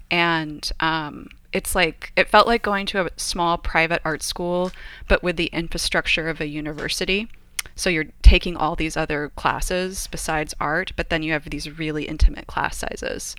[0.09, 4.71] And um, it's like, it felt like going to a small private art school,
[5.07, 7.27] but with the infrastructure of a university.
[7.75, 12.05] So you're taking all these other classes besides art, but then you have these really
[12.05, 13.35] intimate class sizes.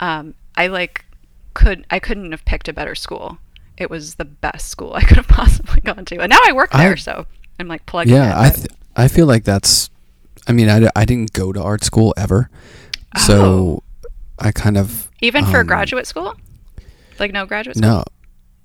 [0.00, 1.04] Um, I like
[1.54, 3.38] could I couldn't have picked a better school.
[3.76, 6.70] It was the best school I could have possibly gone to, and now I work
[6.72, 7.26] I- there, so
[7.58, 9.90] I'm like plugging Yeah, in, I th- I feel like that's.
[10.48, 12.48] I mean, I, I didn't go to art school ever,
[13.24, 13.82] so
[14.38, 16.34] I kind of Even for um, graduate school?
[17.18, 17.88] Like no graduate school?
[17.90, 18.04] no,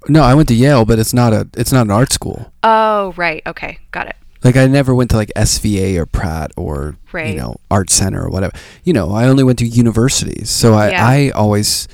[0.08, 0.22] no.
[0.24, 2.52] I went to Yale, but it's not a it's not an art school.
[2.64, 3.42] Oh, right.
[3.46, 3.80] Okay.
[3.92, 4.16] Got it.
[4.44, 7.30] Like I never went to like SVA or Pratt or Right.
[7.34, 8.56] you know Art Center or whatever.
[8.84, 11.08] You know, I only went to universities, so I Yeah.
[11.08, 11.88] I always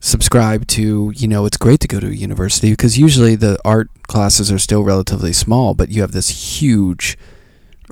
[0.00, 3.88] subscribe to you know it's great to go to a university because usually the art
[4.06, 7.16] classes are still relatively small, but you have this huge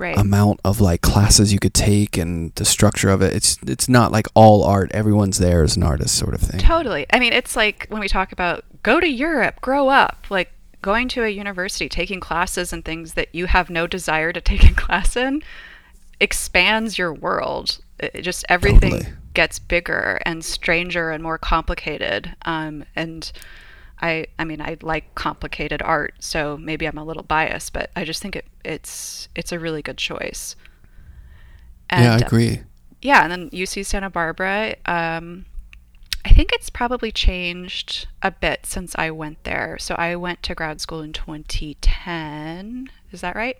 [0.03, 0.17] Right.
[0.17, 3.33] amount of like classes you could take and the structure of it.
[3.33, 4.91] It's it's not like all art.
[4.91, 6.59] Everyone's there as an artist, sort of thing.
[6.59, 7.05] totally.
[7.13, 11.07] I mean, it's like when we talk about go to Europe, grow up, like going
[11.07, 14.73] to a university, taking classes and things that you have no desire to take a
[14.83, 15.41] class in
[16.19, 17.79] expands your world.
[17.99, 19.13] It, just everything Totally.
[19.33, 22.35] gets bigger and stranger and more complicated.
[22.43, 23.31] Um, and
[24.03, 28.03] I, I mean, I like complicated art, so maybe I'm a little biased, but I
[28.03, 30.57] just think it, it's it's a really good choice.
[31.89, 32.63] yeah, I uh, agree.
[33.01, 34.75] yeah, and then UC Santa Barbara.
[34.85, 35.45] Um,
[36.25, 39.77] I think it's probably changed a bit since I went there.
[39.79, 42.89] So I went to grad school in 2010.
[43.11, 43.57] Is that right?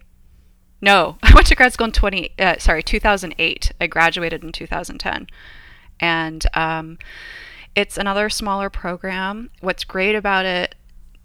[0.81, 2.31] No, I went to grad school in 20.
[2.37, 3.71] Uh, sorry, 2008.
[3.79, 5.27] I graduated in 2010,
[6.01, 6.97] and um,
[7.75, 9.49] it's another smaller program.
[9.61, 10.75] What's great about it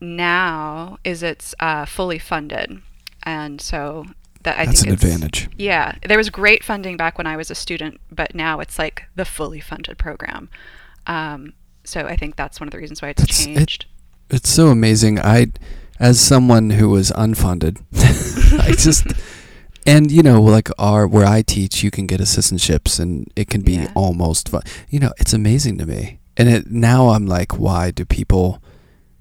[0.01, 2.81] now is it's uh, fully funded,
[3.25, 4.07] and so
[4.43, 5.49] that I That's think an it's, advantage.
[5.57, 9.05] yeah, there was great funding back when I was a student, but now it's like
[9.17, 10.49] the fully funded program.
[11.07, 13.87] Um, so I think that's one of the reasons why it's That's- it- changed.
[14.31, 15.19] It's so amazing.
[15.19, 15.47] I,
[15.99, 17.79] as someone who was unfunded,
[18.61, 19.07] I just,
[19.87, 23.63] and you know, like our where I teach, you can get assistantships, and it can
[23.63, 23.93] be Yeah.
[23.95, 24.61] almost fun.
[24.91, 26.19] You know, it's amazing to me.
[26.39, 28.63] And it now I'm like, why do people?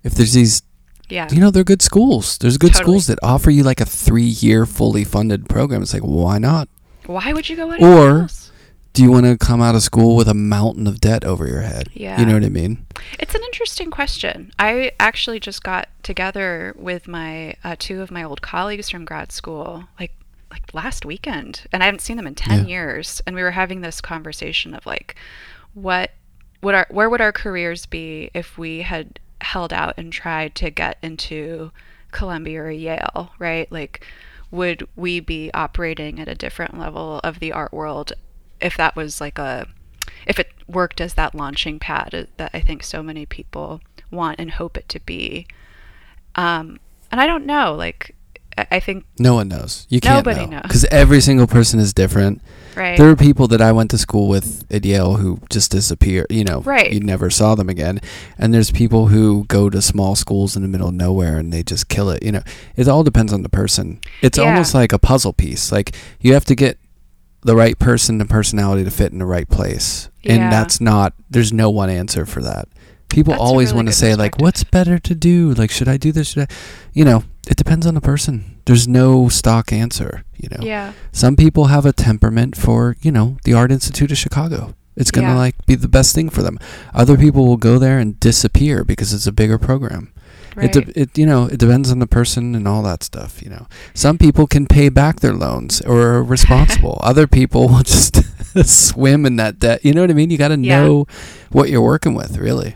[0.03, 0.62] If there's these,
[1.10, 2.38] yeah, you know, they're good schools.
[2.38, 2.84] There's good Totally.
[2.84, 5.82] schools that offer you like a three-year fully funded program.
[5.82, 6.69] It's like, why not?
[7.08, 8.51] why would you go anywhere or- else?
[8.93, 11.62] Do you want to come out of school with a mountain of debt over your
[11.62, 11.89] head?
[11.93, 12.19] Yeah.
[12.19, 12.84] You know what I mean?
[13.19, 14.51] It's an interesting question.
[14.58, 19.32] I actually just got together with my uh, two of my old colleagues from grad
[19.32, 20.13] school, like
[20.49, 22.67] like last weekend, and I haven't seen them in ten Yeah.
[22.69, 23.21] years.
[23.27, 25.15] And we were having this conversation of like,
[25.75, 26.10] what
[26.61, 30.69] would our where would our careers be if we had held out and tried to
[30.69, 31.71] get into
[32.11, 33.71] Columbia or Yale, right?
[33.71, 34.05] Like,
[34.49, 38.13] would we be operating at a different level of the art world
[38.59, 39.67] if that was like a
[40.25, 44.51] if it worked as that launching pad that I think so many people want and
[44.51, 45.47] hope it to be.
[46.35, 46.79] Um,
[47.11, 48.15] and I don't know, like
[48.71, 49.85] I think No one knows.
[49.89, 52.41] You can't Nobody know because every single person is different.
[52.75, 52.97] right.
[52.97, 56.25] There are people that I went to school with at Yale who just disappear.
[56.29, 56.91] You know, Right.
[56.91, 57.99] You never saw them again.
[58.37, 61.63] And there's people who go to small schools in the middle of nowhere and they
[61.63, 62.23] just kill it.
[62.23, 62.43] You know,
[62.75, 63.99] it all depends on the person.
[64.21, 64.45] It's Yeah.
[64.45, 65.71] almost like a puzzle piece.
[65.71, 66.77] Like you have to get
[67.43, 70.10] the right person and personality to fit in the right place.
[70.23, 70.33] Yeah.
[70.33, 71.13] And that's not.
[71.29, 72.67] There's no one answer for that.
[73.10, 75.53] People That's always really want to say like, "What's better to do?
[75.53, 76.29] Like, should I do this?
[76.29, 76.53] Should I?"
[76.93, 78.60] You know, it depends on the person.
[78.65, 80.23] There's no stock answer.
[80.35, 80.63] You know.
[80.63, 80.93] yeah.
[81.12, 84.75] Some people have a temperament for, you know, the Art Institute of Chicago.
[84.95, 85.37] It's going to Yeah.
[85.37, 86.60] like be the best thing for them.
[86.93, 90.12] Other people will go there and disappear because it's a bigger program.
[90.55, 90.75] Right.
[90.75, 93.41] It, de- it you know it depends on the person and all that stuff.
[93.43, 96.99] You know, some people can pay back their loans or are responsible.
[97.03, 98.21] Other people will just
[98.63, 99.85] swim in that debt.
[99.85, 100.29] You know what I mean?
[100.31, 100.81] You got to Yeah.
[100.81, 101.05] know
[101.51, 102.75] what you're working with, really.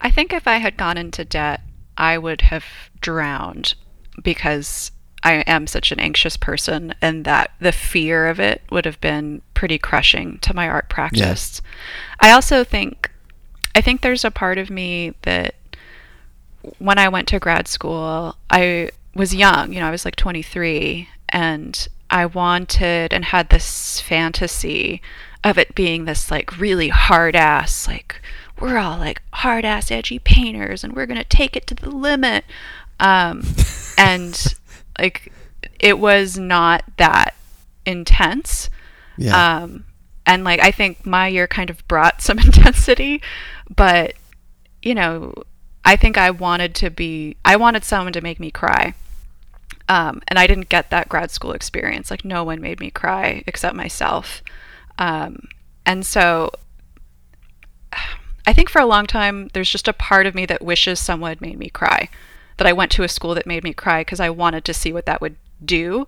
[0.00, 1.60] I think if I had gone into debt,
[1.96, 2.64] I would have
[3.00, 3.74] drowned
[4.22, 4.90] because
[5.22, 9.40] I am such an anxious person, and that the fear of it would have been
[9.54, 11.62] pretty crushing to my art practice.
[12.20, 13.10] I also think,
[13.74, 15.54] I think there's a part of me that
[16.78, 21.08] when I went to grad school, I was young, you know, I was like 23,
[21.30, 25.00] and I wanted and had this fantasy
[25.42, 28.20] of it being this like really hard ass, like,
[28.64, 31.90] we're all like hard ass, edgy painters, and we're going to take it to the
[31.90, 32.44] limit.
[32.98, 33.44] Um,
[33.98, 34.42] and
[34.98, 35.30] like,
[35.78, 37.34] it was not that
[37.84, 38.70] intense.
[39.18, 39.58] Yeah.
[39.58, 39.84] Um,
[40.24, 43.20] and like I think my year kind of brought some intensity,
[43.74, 44.14] but
[44.82, 45.34] you know,
[45.84, 48.94] I think I wanted to be I wanted someone to make me cry.
[49.86, 52.10] Um, and I didn't get that grad school experience.
[52.10, 54.42] Like no one made me cry except myself.
[54.98, 55.48] Um,
[55.84, 56.50] and so
[58.46, 61.30] I think for a long time there's just a part of me that wishes someone
[61.30, 62.08] had made me cry.
[62.56, 64.92] That I went to a school that made me cry because I wanted to see
[64.92, 66.06] what that would do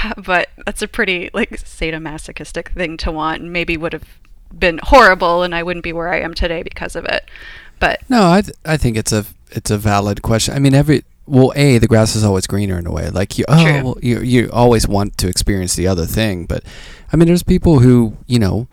[0.16, 4.18] but that's a pretty like sadomasochistic thing to want and maybe would have
[4.56, 7.24] been horrible and I wouldn't be where I am today because of it.
[7.80, 10.54] But No, I th- I think it's a it's a valid question.
[10.54, 13.08] I mean, every well, a the grass is always greener in a way.
[13.10, 16.64] Like you, oh, well, you you always want to experience the other thing, but
[17.12, 18.68] I mean, there's people who you know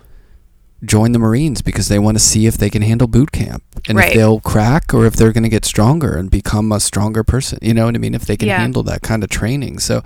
[0.84, 3.98] join the Marines because they want to see if they can handle boot camp and
[3.98, 4.10] Right.
[4.10, 7.60] if they'll crack or if they're going to get stronger and become a stronger person.
[7.62, 8.14] You know what I mean?
[8.16, 8.60] If they can Yeah.
[8.60, 9.80] handle that kind of training.
[9.80, 10.04] So,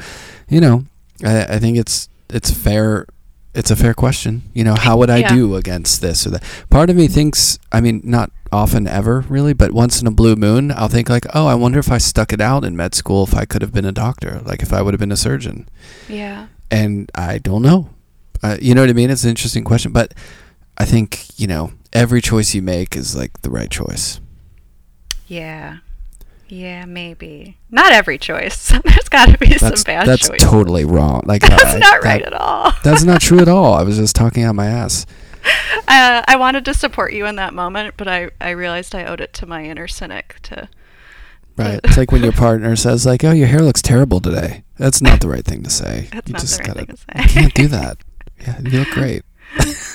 [0.49, 0.86] you know,
[1.24, 3.05] I, I think it's it's fair.
[3.53, 4.41] It's a fair question.
[4.55, 5.36] You know, how would I Yeah.
[5.36, 6.43] do against this or that?
[6.71, 10.36] Part of me thinks, I mean, not often ever really, but once in a blue
[10.36, 13.24] moon, I'll think like, oh, I wonder if I stuck it out in med school,
[13.24, 15.67] if I could have been a doctor, like if I would have been a surgeon.
[16.09, 16.47] yeah.
[16.71, 17.89] And I don't know.
[18.41, 19.11] Uh, you know what I mean?
[19.11, 20.15] It's an interesting question, but
[20.78, 24.19] I think you know every choice you make is like the right choice.
[25.28, 25.78] Yeah.
[26.49, 27.57] Yeah, maybe.
[27.71, 28.67] Not every choice.
[28.84, 30.47] There's got to be That's some bad that's choices.
[30.47, 31.21] totally wrong.
[31.26, 32.71] Like That's I- not that- right at all.
[32.84, 33.74] That's not true at all.
[33.74, 35.05] I was just talking out my ass.
[35.88, 39.19] uh, I wanted to support you in that moment, but I, I realized I owed
[39.19, 40.69] it to my inner cynic to.
[41.57, 41.80] Right.
[41.84, 45.19] It's like when your partner says like, "Oh, your hair looks terrible today." That's not
[45.21, 46.07] the right thing to say.
[46.11, 46.86] That's you not the just right gotta.
[46.86, 47.97] thing to You can't do that.
[48.41, 49.24] Yeah, you look great.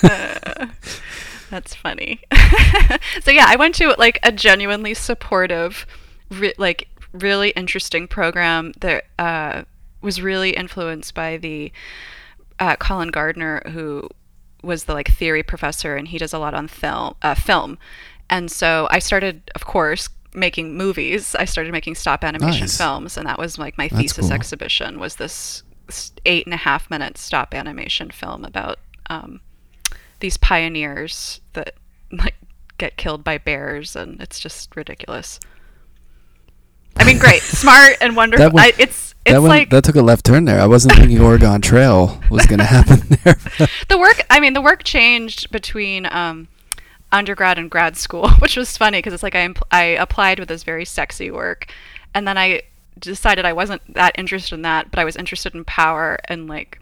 [0.03, 0.67] Uh,
[1.49, 2.21] that's funny.
[3.21, 5.85] so yeah, I went to like a genuinely supportive,
[6.29, 9.63] re- like really interesting program that uh,
[10.01, 11.71] was really influenced by the
[12.59, 14.09] uh, Colin Gardner, who
[14.63, 17.15] was the like theory professor, and he does a lot on film.
[17.21, 17.77] Uh, film,
[18.29, 21.35] and so I started, of course, making movies.
[21.35, 22.77] I started making stop animation Nice.
[22.77, 24.33] films, and that was like my That's thesis cool.
[24.33, 24.99] exhibition.
[24.99, 25.63] Was this
[26.25, 28.77] eight and a half minute stop animation film about
[29.09, 29.41] um,
[30.19, 31.75] these pioneers that
[32.11, 32.35] like
[32.77, 35.39] get killed by bears, and it's just ridiculous.
[36.97, 38.45] I mean, great, smart, and wonderful.
[38.45, 40.59] That one- I, it's it's that one, like that took a left turn there.
[40.59, 43.37] I wasn't thinking Oregon Trail was going to happen there.
[43.89, 44.25] the work.
[44.29, 46.47] I mean, the work changed between um,
[47.11, 50.47] undergrad and grad school, which was funny because it's like I impl- I applied with
[50.49, 51.71] this very sexy work,
[52.13, 52.63] and then I
[52.97, 56.79] decided I wasn't that interested in that, but I was interested in power and like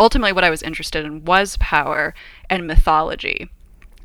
[0.00, 2.14] ultimately what I was interested in was power
[2.48, 3.50] and mythology,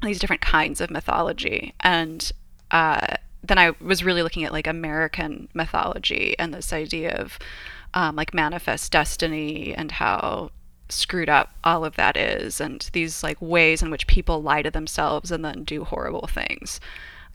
[0.04, 2.32] these different kinds of mythology, and
[2.70, 7.39] uh, then I was really looking at like American mythology and this idea of
[7.93, 10.52] um, like manifest destiny and how
[10.89, 14.70] screwed up all of that is, and these like ways in which people lie to
[14.70, 16.80] themselves and then do horrible things.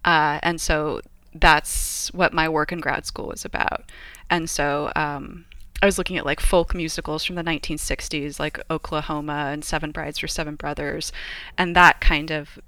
[0.04, 1.00] Uh, and so
[1.34, 3.84] that's what my work in grad school was about.
[4.28, 5.46] And so um,
[5.82, 10.18] I was looking at like folk musicals from the 1960s, like Oklahoma and Seven Brides
[10.18, 11.12] for Seven Brothers,
[11.56, 12.58] and that kind of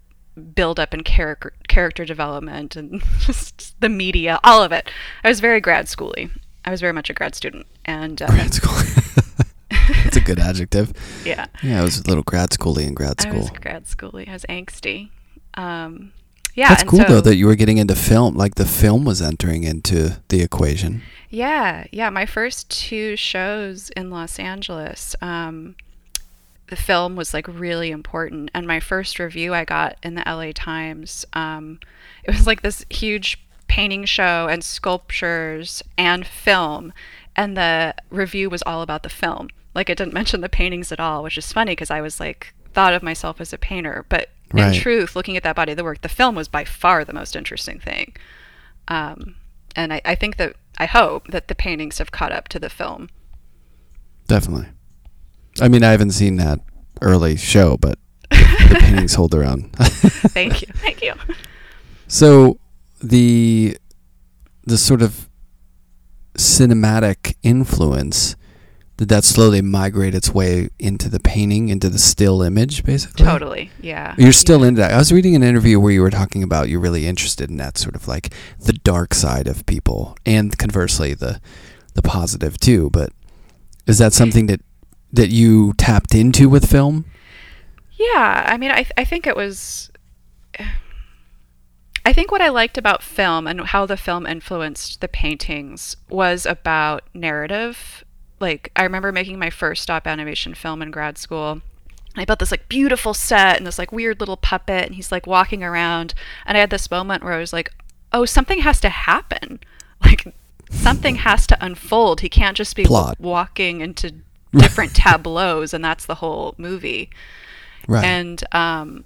[0.55, 4.91] build up and character character development and just the media, all of it.
[5.23, 6.31] I was very grad schooly.
[6.65, 8.73] I was very much a grad student, and uh, grad school.
[10.05, 10.93] That's a good adjective.
[11.25, 13.35] yeah, Yeah, I was a little grad schooly in grad school.
[13.35, 14.29] I was grad schooly.
[14.29, 15.11] I was angsty.
[15.55, 16.13] Um,
[16.55, 18.37] yeah, That's cool so, though that you were getting into film.
[18.37, 21.03] Like the film was entering into the equation.
[21.31, 22.11] Yeah, yeah.
[22.11, 25.77] My first two shows in Los Angeles, um,
[26.69, 28.51] the film was like really important.
[28.53, 31.81] And my first review I got in the LA Times, um,
[32.25, 36.93] it was like this huge painting show and sculptures and film.
[37.35, 39.49] And the review was all about the film.
[39.75, 42.53] Like it didn't mention the paintings at all, which is funny because I was like,
[42.75, 44.05] thought of myself as a painter.
[44.11, 44.75] But Right.
[44.75, 47.13] in truth, looking at that body of the work, the film was by far the
[47.13, 48.15] most interesting thing.
[48.89, 49.37] Um,
[49.75, 52.69] and I, I think that I hope that the paintings have caught up to the
[52.69, 53.09] film.
[54.27, 54.69] Definitely.
[55.61, 56.61] I mean, I haven't seen that
[57.01, 57.99] early show, but
[58.31, 59.71] the paintings hold their own.
[59.79, 61.13] Thank you, thank you.
[62.09, 62.59] So
[63.03, 63.77] the
[64.65, 65.29] the sort of
[66.39, 68.37] cinematic influence
[69.03, 73.25] did that slowly migrate its way into the painting, into the still image, basically?
[73.25, 74.15] Totally, yeah.
[74.17, 74.69] You're still yeah.
[74.69, 74.93] into that.
[74.93, 77.77] I was reading an interview where you were talking about you're really interested in that
[77.79, 81.41] sort of like the dark side of people, and conversely the
[81.95, 82.91] the positive too.
[82.91, 83.11] But
[83.89, 84.61] is that something that
[85.13, 87.05] that you tapped into with film?
[87.91, 89.91] Yeah, I mean, I th- I think it was.
[92.07, 96.47] I think what I liked about film and how the film influenced the paintings was
[96.47, 98.05] about narrative.
[98.43, 101.63] Like I remember making my first stop animation film in grad school.
[102.17, 105.27] I built this like beautiful set and this like weird little puppet and he's like
[105.27, 106.13] walking around
[106.45, 107.73] and I had this moment where I was like,
[108.13, 109.61] "Oh, something has to happen."
[110.05, 110.35] Like
[110.71, 112.21] something has to unfold.
[112.21, 113.19] He can't just be Plot.
[113.21, 114.17] walking into
[114.53, 117.09] different tableaus and that's the whole movie
[117.89, 118.05] Right.
[118.05, 119.05] and um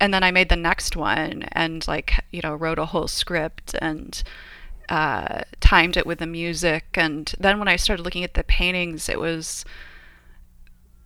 [0.00, 3.74] and then i made the next one and like you know wrote a whole script
[3.82, 4.22] and
[4.90, 9.08] uh timed it with the music and then when i started looking at the paintings
[9.08, 9.64] it was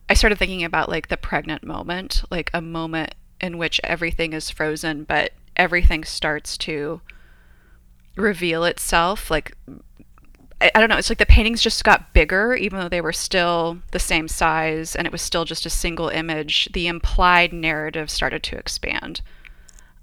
[0.08, 4.50] i started thinking about like the pregnant moment like a moment in which everything is
[4.50, 7.00] frozen but everything starts to
[8.16, 9.54] reveal itself like
[10.60, 10.96] I, I don't know.
[10.96, 14.96] It's like the paintings just got bigger, even though they were still the same size,
[14.96, 16.68] and it was still just a single image.
[16.72, 19.20] The implied narrative started to expand.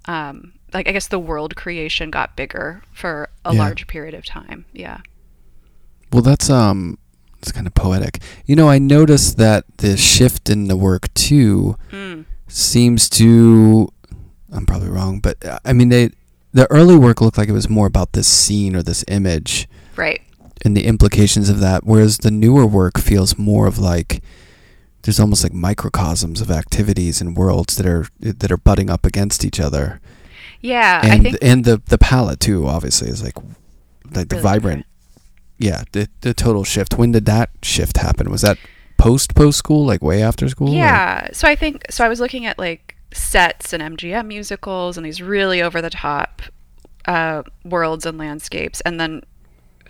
[0.04, 3.58] Um, like I guess the world creation got bigger for a Yeah.
[3.60, 4.64] large period of time.
[4.72, 4.98] Yeah.
[6.12, 6.98] Well, that's um,
[7.40, 8.20] it's kind of poetic.
[8.46, 12.24] You know, I noticed that the shift in the work too Mm.
[12.48, 13.88] seems to.
[14.52, 16.10] I'm probably wrong, but uh, I mean, they
[16.52, 19.66] the early work looked like it was more about this scene or this image
[19.96, 20.20] Right.
[20.62, 24.22] and the implications of that, whereas the newer work feels more of like
[25.02, 29.44] there's almost like microcosms of activities and worlds that are that are butting up against
[29.46, 30.00] each other,
[30.62, 31.00] Yeah.
[31.02, 33.36] and I think and the the palette too, obviously, is like
[34.14, 34.86] like the really vibrant different.
[35.58, 36.96] yeah, the the total shift.
[36.98, 38.30] When did that shift happen?
[38.30, 38.58] Was that
[38.98, 40.70] post post school, like way after school?
[40.70, 41.28] or- Yeah.
[41.32, 42.04] So I think so.
[42.04, 46.40] I was looking at like sets and MGM musicals and these really over the top
[47.06, 49.22] uh, worlds and landscapes, and then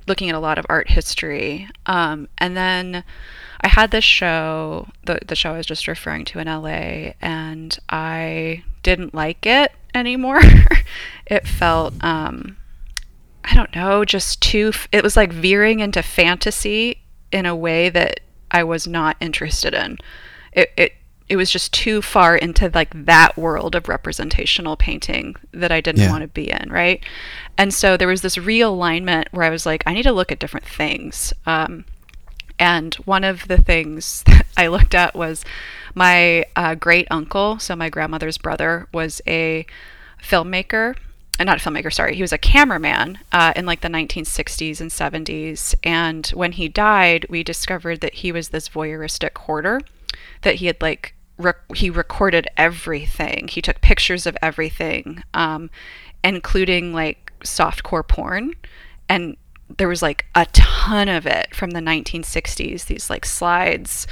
[0.08, 1.68] looking at a lot of art history.
[1.86, 3.04] Um, and then
[3.60, 7.78] I had this show, the the show I was just referring to in LA, and
[7.90, 10.40] I didn't like it anymore.
[11.26, 11.94] it felt.
[12.02, 12.56] Um,
[13.44, 14.72] I don't know, just too.
[14.92, 18.20] It was like veering into fantasy in a way that
[18.50, 19.98] I was not interested in.
[20.52, 20.92] It it
[21.28, 26.02] it was just too far into like that world of representational painting that I didn't
[26.02, 26.10] Yeah.
[26.10, 27.02] want to be in, right?
[27.56, 30.38] And so there was this realignment where I was like, I need to look at
[30.38, 31.32] different things.
[31.46, 31.84] Um,
[32.58, 35.44] and one of the things that I looked at was
[35.94, 39.66] my uh, great uncle, so my grandmother's brother, was a
[40.22, 40.96] filmmaker.
[41.38, 42.14] Uh, not a filmmaker, sorry.
[42.14, 45.74] He was a cameraman uh, in like the 1960s and 70s.
[45.82, 49.80] And when he died, we discovered that he was this voyeuristic hoarder,
[50.42, 53.48] that he had like, rec- he recorded everything.
[53.48, 55.70] He took pictures of everything, um,
[56.22, 58.54] including like softcore porn.
[59.08, 59.36] And
[59.78, 64.06] there was like a ton of it from the 1960s, these like slides.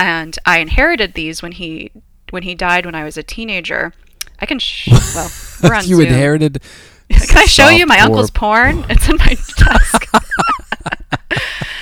[0.00, 1.92] And I inherited these when he
[2.30, 3.92] when he died when I was a teenager.
[4.40, 5.30] I can sh- well,
[5.62, 6.06] we're on you Zoom.
[6.06, 6.62] inherited.
[7.10, 8.84] Can I show you my uncle's porn?
[8.88, 10.06] It's in my desk.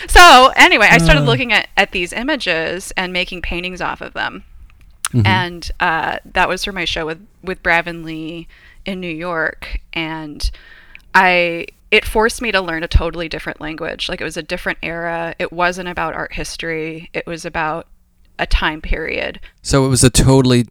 [0.09, 1.27] so anyway, I started Uh.
[1.27, 4.45] looking at, at these images and making paintings off of them.
[5.13, 5.27] Mhm.
[5.27, 8.47] And uh, that was for my show with, with BravinLee
[8.85, 9.81] in New York.
[9.93, 10.51] And
[11.15, 14.09] I it forced me to learn a totally different language.
[14.09, 15.35] Like it was a different era.
[15.39, 17.09] It wasn't about art history.
[17.15, 17.87] It was about
[18.39, 19.41] a time period.
[19.63, 20.67] So it was a totally,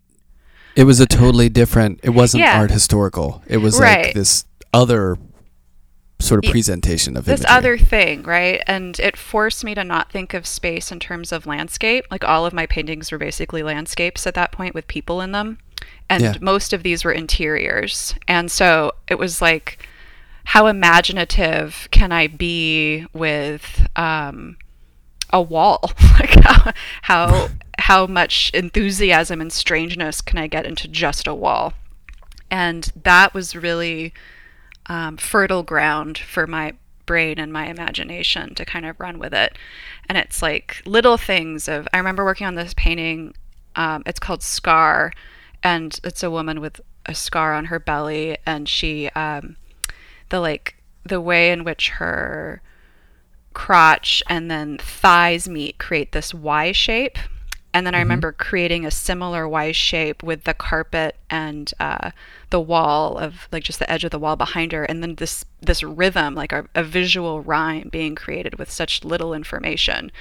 [0.76, 2.00] it was a totally different.
[2.04, 2.60] It wasn't Yeah.
[2.60, 3.42] art historical.
[3.48, 4.06] It was Right.
[4.08, 5.18] like this other
[6.20, 7.32] sort of presentation of it.
[7.32, 7.56] this imagery.
[7.58, 8.64] other thing, right?
[8.66, 12.06] And it forced me to not think of space in terms of landscape.
[12.10, 15.60] Like all of my paintings were basically landscapes at that point with people in them.
[16.10, 16.34] And Yeah.
[16.42, 18.16] most of these were interiors.
[18.28, 19.78] And so it was like,
[20.46, 24.58] how imaginative can I be with um,
[25.32, 25.80] a wall?
[26.20, 26.72] like how,
[27.04, 27.50] how
[27.80, 31.74] how much enthusiasm and strangeness can I get into just a wall?
[32.50, 34.14] And that was really
[34.88, 36.74] um, fertile ground for my
[37.06, 39.58] brain and my imagination to kind of run with it.
[40.08, 41.88] And it's like little things of.
[41.94, 43.34] I remember working on this painting.
[43.76, 45.14] Um, it's called Scar,
[45.64, 49.56] and it's a woman with a scar on her belly, and she, um,
[50.30, 50.76] the like
[51.06, 52.62] the way in which her
[53.58, 57.18] crotch and then thighs meet create this Y shape.
[57.74, 62.12] And then I remember creating a similar Y shape with the carpet and uh,
[62.52, 65.44] the wall of like just the edge of the wall behind her, and then this
[65.60, 70.12] this rhythm, like a, a visual rhyme, being created with such little information,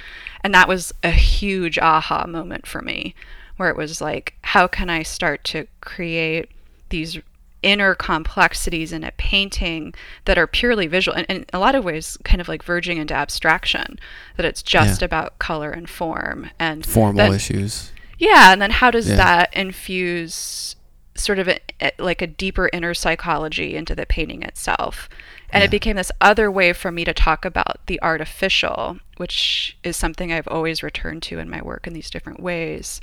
[0.43, 3.13] and that was a huge aha moment for me,
[3.57, 6.49] where it was like, how can I start to create
[6.89, 7.19] these
[7.63, 9.93] inner complexities in a painting
[10.25, 13.13] that are purely visual and in a lot of ways kind of like verging into
[13.13, 13.99] abstraction
[14.35, 15.05] that it's just Yeah.
[15.05, 17.91] about color and form and Formal then- issues.
[18.19, 19.15] yeah and then how does Yeah.
[19.15, 20.75] that infuse
[21.15, 25.09] sort of a, a- like a deeper inner psychology into the painting itself
[25.49, 25.65] and Yeah.
[25.65, 30.31] it became this other way for me to talk about the artificial which is something
[30.31, 33.01] i've always returned to in my work in these different ways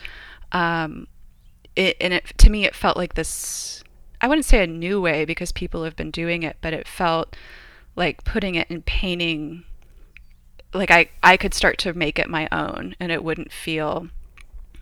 [0.52, 1.08] um,
[1.74, 3.82] it, and it to me it felt like this
[4.24, 7.36] i wouldn't say a new way because people have been doing it but it felt
[7.96, 9.64] like putting it in painting
[10.72, 14.08] like i i could start to make it my own and it wouldn't feel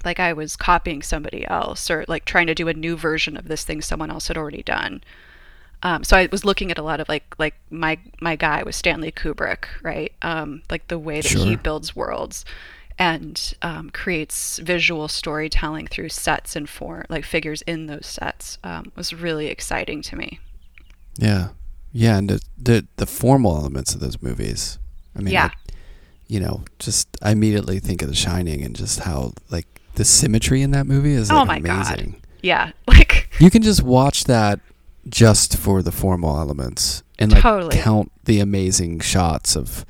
[0.05, 3.49] like i was copying somebody else or like trying to do a new version of
[3.49, 5.03] this thing someone else had already done.
[5.85, 8.77] Um, so I was looking at a lot of like like my my guy was
[8.77, 10.13] Stanley Kubrick, right?
[10.23, 12.45] Um, like the way that he builds worlds
[13.03, 18.93] and um, creates visual storytelling through sets and form, like figures in those sets, um,
[18.95, 20.39] was really exciting to me.
[21.19, 21.49] Yeah,
[21.93, 24.79] yeah, and the the, the formal elements of those movies.
[25.17, 25.51] I mean, Yeah.
[25.53, 25.73] I-
[26.29, 30.63] you know, just I immediately think of The Shining and just how like the symmetry
[30.63, 31.87] in that movie is Oh like my God.
[31.87, 32.23] amazing.
[32.43, 34.59] Yeah, like You can just watch that
[35.09, 37.77] just for the formal elements and like Totally.
[37.77, 39.85] count the amazing shots of,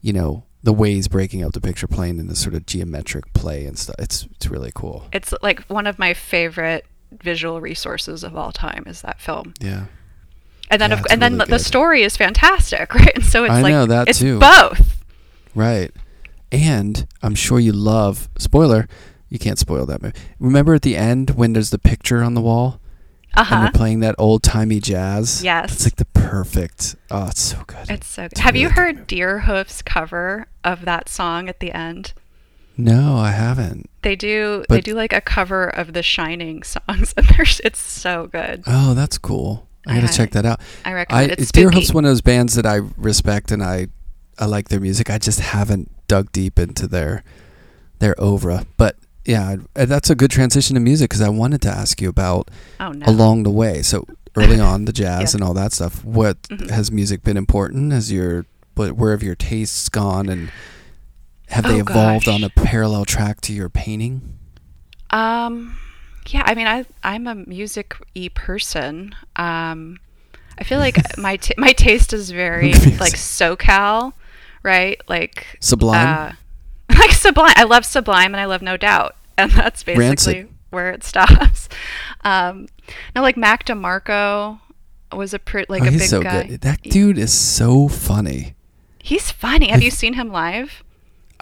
[0.00, 3.64] you know, the ways breaking up the picture plane in this sort of geometric play
[3.64, 3.96] and stuff.
[3.98, 5.04] It's it's really cool.
[5.12, 6.84] it's like one of my favorite
[7.22, 9.54] visual resources of all time is that film.
[9.60, 9.86] Yeah.
[10.70, 13.12] And then Yeah, of, and then really the story is fantastic, right?
[13.14, 14.38] And so it's I like know that it's too.
[14.38, 15.02] both.
[15.54, 15.90] Right.
[16.52, 18.86] And I'm sure you love spoiler.
[19.28, 20.18] You can't spoil that movie.
[20.38, 22.80] Remember at the end when there's the picture on the wall
[23.34, 25.42] Uh and they're playing that old timey jazz?
[25.44, 25.72] Yes.
[25.72, 26.96] It's like the perfect.
[27.10, 27.88] Oh, it's so good.
[27.88, 28.32] It's so good.
[28.32, 29.18] It's Have you heard good.
[29.18, 32.12] Deerhoof's cover of that song at the end?
[32.76, 33.90] no, I haven't.
[34.02, 37.26] They do they do like a cover of the Shining songs and
[37.64, 38.62] it's so good.
[38.66, 39.68] Oh, that's cool.
[39.86, 40.60] I I gotta check that out.
[40.84, 41.40] I I recommend it.
[41.40, 41.94] It's Deerhoof's spooky.
[41.94, 43.88] one of those bands that I respect and I
[44.38, 45.10] I like their music.
[45.10, 47.22] I just haven't dug deep into their
[47.98, 48.66] their oeuvre.
[48.76, 52.50] But yeah, that's a good transition to music because I wanted to ask you about
[52.78, 53.06] Oh no.
[53.06, 53.82] along the way.
[53.82, 54.06] So
[54.36, 55.36] early on, the jazz Yeah.
[55.38, 56.04] and all that stuff.
[56.04, 56.70] What Mhm.
[56.70, 57.92] has music been important?
[57.92, 60.50] Has your but where have your tastes gone, and
[61.48, 62.34] have they Oh, evolved gosh.
[62.34, 64.38] on a parallel track to your painting?
[65.10, 65.76] Um,
[66.28, 69.14] yeah, I mean, I I'm a music y person.
[69.36, 69.98] Um,
[70.58, 74.12] I feel like my t- my taste is very like SoCal,
[74.62, 75.00] right?
[75.08, 76.06] Like Sublime.
[76.08, 76.32] uh,
[76.98, 77.52] like Sublime.
[77.56, 80.48] I love Sublime and I love No Doubt, and that's basically Rancid.
[80.70, 81.68] where it stops.
[82.24, 82.68] Um,
[83.14, 84.60] no, like Mac DeMarco
[85.12, 86.44] was a pre- like oh, a he's big so guy.
[86.46, 86.60] good.
[86.62, 88.54] That dude is so funny.
[89.02, 89.68] He's funny.
[89.68, 90.82] Have you seen him live?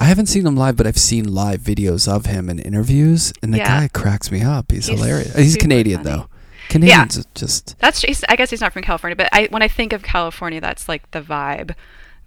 [0.00, 3.52] I haven't seen him live, but I've seen live videos of him and interviews, and
[3.52, 3.80] the Yeah.
[3.80, 4.70] guy cracks me up.
[4.70, 5.34] He's, He's hilarious.
[5.36, 6.16] He's Canadian funny.
[6.16, 6.28] though.
[6.68, 9.92] Canadians are just That's I guess he's not from California, but I when I think
[9.92, 11.74] of California, that's like the vibe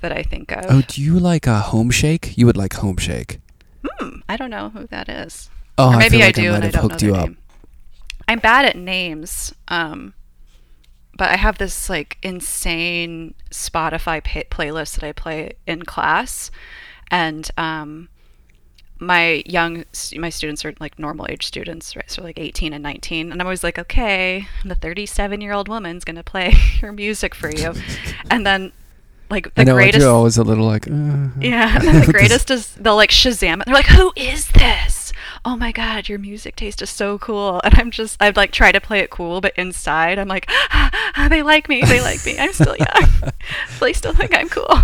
[0.01, 0.65] that I think of.
[0.69, 2.37] Oh, do you like a Homeshake?
[2.37, 3.39] You would like Homeshake.
[3.85, 5.49] Hmm, I don't know who that is.
[5.77, 7.09] Oh, or maybe I feel like I do might and I don't know hooked their
[7.09, 7.25] you up.
[7.27, 7.37] name.
[8.27, 10.13] I'm bad at names, um,
[11.17, 16.51] but I have this like insane Spotify pa- playlist that I play in class,
[17.09, 18.09] and um,
[18.99, 19.83] my young
[20.15, 22.09] my students are like normal age students, right?
[22.09, 26.05] So like 18 and 19, and I'm always like, okay, the 37 year old woman's
[26.05, 27.73] gonna play your music for you,
[28.29, 28.71] and then
[29.32, 30.88] like the I know greatest you're always a little like.
[30.88, 33.65] Uh, yeah, the greatest is they'll like Shazam it.
[33.65, 35.13] They're like, "Who is this?
[35.43, 38.71] Oh my god, your music taste is so cool." And I'm just, I'd like try
[38.71, 41.82] to play it cool, but inside I'm like, ah, "They like me.
[41.82, 42.38] They like me.
[42.38, 43.09] I'm still young.
[43.79, 44.77] they still think I'm cool."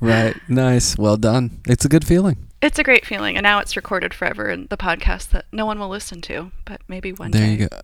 [0.00, 0.36] Right.
[0.48, 0.96] Nice.
[0.98, 1.60] Well done.
[1.66, 2.48] It's a good feeling.
[2.62, 5.78] It's a great feeling, and now it's recorded forever in the podcast that no one
[5.78, 7.52] will listen to, but maybe one there day.
[7.62, 7.80] you go.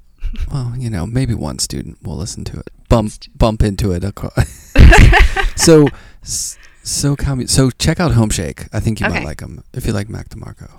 [0.50, 2.70] Well, you know, maybe one student will listen to it.
[2.90, 4.02] Bump bump into it.
[5.56, 5.88] so
[6.22, 8.68] so come so check out Homeshake.
[8.72, 10.70] I think you might like them if you like Mac DeMarco.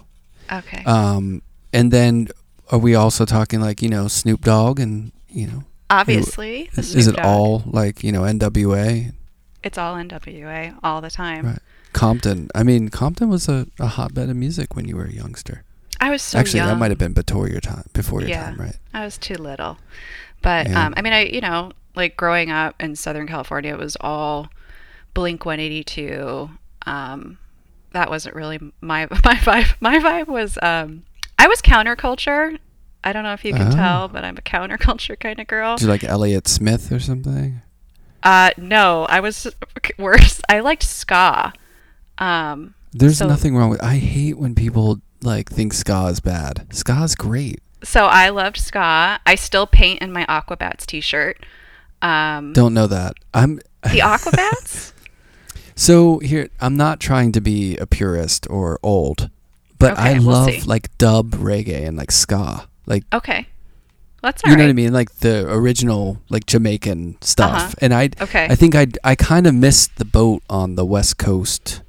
[0.52, 0.84] Okay.
[0.84, 1.42] Um,
[1.74, 2.28] and then
[2.72, 7.16] are we also talking like you know Snoop Dogg and you know Obviously, is it
[7.16, 7.26] Dogg.
[7.26, 9.14] all like you know NWA
[9.64, 11.46] It's all NWA all the time.
[11.46, 11.60] Right.
[11.94, 12.50] Compton?
[12.56, 15.64] I mean Compton was a, a hotbed of music when you were a youngster.
[16.00, 16.70] I was so Actually, young.
[16.70, 17.84] that might have been before your time.
[17.94, 18.44] Before your Yeah.
[18.46, 18.76] time, right?
[18.94, 19.78] I was too little.
[20.42, 20.88] But Yeah.
[20.88, 24.50] um, I mean, I you know, like growing up in Southern California, it was all
[25.14, 26.50] Blink 182.
[26.86, 27.38] Um,
[27.92, 29.76] that wasn't really my my vibe.
[29.80, 31.04] My vibe was um,
[31.38, 32.58] I was counterculture.
[33.04, 33.76] I don't know if you can Oh.
[33.76, 35.76] tell, but I'm a counterculture kind of girl.
[35.78, 37.62] Do you like Elliott Smith or something?
[38.24, 39.48] Uh, no, I was
[39.98, 40.40] worse.
[40.48, 41.52] I liked ska.
[42.20, 43.82] Um, There's So- nothing wrong with.
[43.84, 46.68] I hate when people like think ska is bad.
[46.72, 47.62] Ska is great.
[47.84, 49.20] so I loved ska.
[49.26, 51.44] I still paint in my Aquabats t-shirt.
[52.02, 53.14] Um, Don't know that.
[53.34, 54.94] I'm the Aquabats?
[55.76, 56.50] so here.
[56.60, 59.30] I'm not trying to be a purist or old,
[59.80, 60.62] but I we'll love see.
[60.62, 62.68] like dub reggae and like ska.
[62.86, 63.48] Like okay,
[64.22, 64.64] that's you know right.
[64.64, 64.94] what I mean?
[64.94, 67.56] Like the original like Jamaican stuff.
[67.56, 67.74] Uh-huh.
[67.82, 68.48] And I Okay.
[68.50, 71.82] I think I I kind of missed the boat on the West Coast,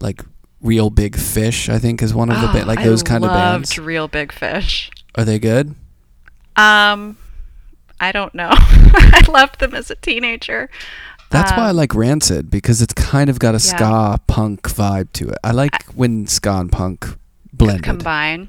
[0.00, 0.22] like
[0.62, 1.68] Reel Big Fish.
[1.68, 3.78] I think is one of the ba- Oh, like I those kind of loved bands.
[3.78, 4.90] Reel Big Fish.
[5.14, 5.74] Are they good?
[6.56, 7.16] Um,
[8.00, 8.50] I don't know.
[8.52, 10.70] I loved them as a teenager.
[11.30, 13.58] That's why I Um, like Rancid because it's kind of got a Yeah.
[13.58, 15.38] ska punk vibe to it.
[15.44, 17.06] I like when ska and punk
[17.52, 18.48] blend combine.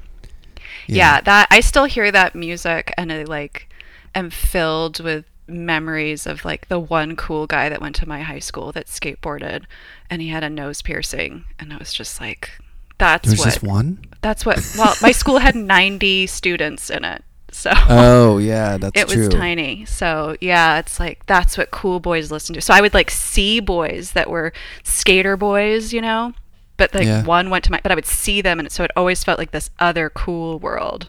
[0.86, 1.20] Yeah.
[1.20, 3.68] that I still hear that music and I like
[4.14, 8.38] am filled with memories of like the one cool guy that went to my high
[8.38, 9.64] school that skateboarded
[10.08, 12.50] and he had a nose piercing and I was just like
[12.98, 14.04] that's There's what just one.
[14.22, 17.24] that's what well my school had 90 students in it.
[17.52, 19.26] So Oh yeah, that's it true.
[19.26, 19.84] was tiny.
[19.84, 22.60] So yeah, it's like that's what cool boys listen to.
[22.60, 24.52] So I would like see boys that were
[24.84, 26.32] skater boys, you know,
[26.76, 27.24] but like Yeah.
[27.24, 29.50] one went to my, but I would see them, and so it always felt like
[29.50, 31.08] this other cool world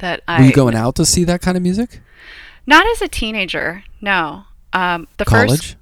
[0.00, 0.40] that I.
[0.40, 2.00] Were you going out to see that kind of music?
[2.66, 4.44] Not as a teenager, no.
[4.72, 5.50] Um, the College?
[5.50, 5.76] first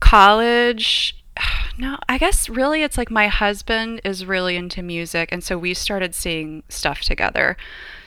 [0.00, 1.16] college.
[1.78, 5.72] No, I guess really it's like my husband is really into music, and so we
[5.72, 7.56] started seeing stuff together.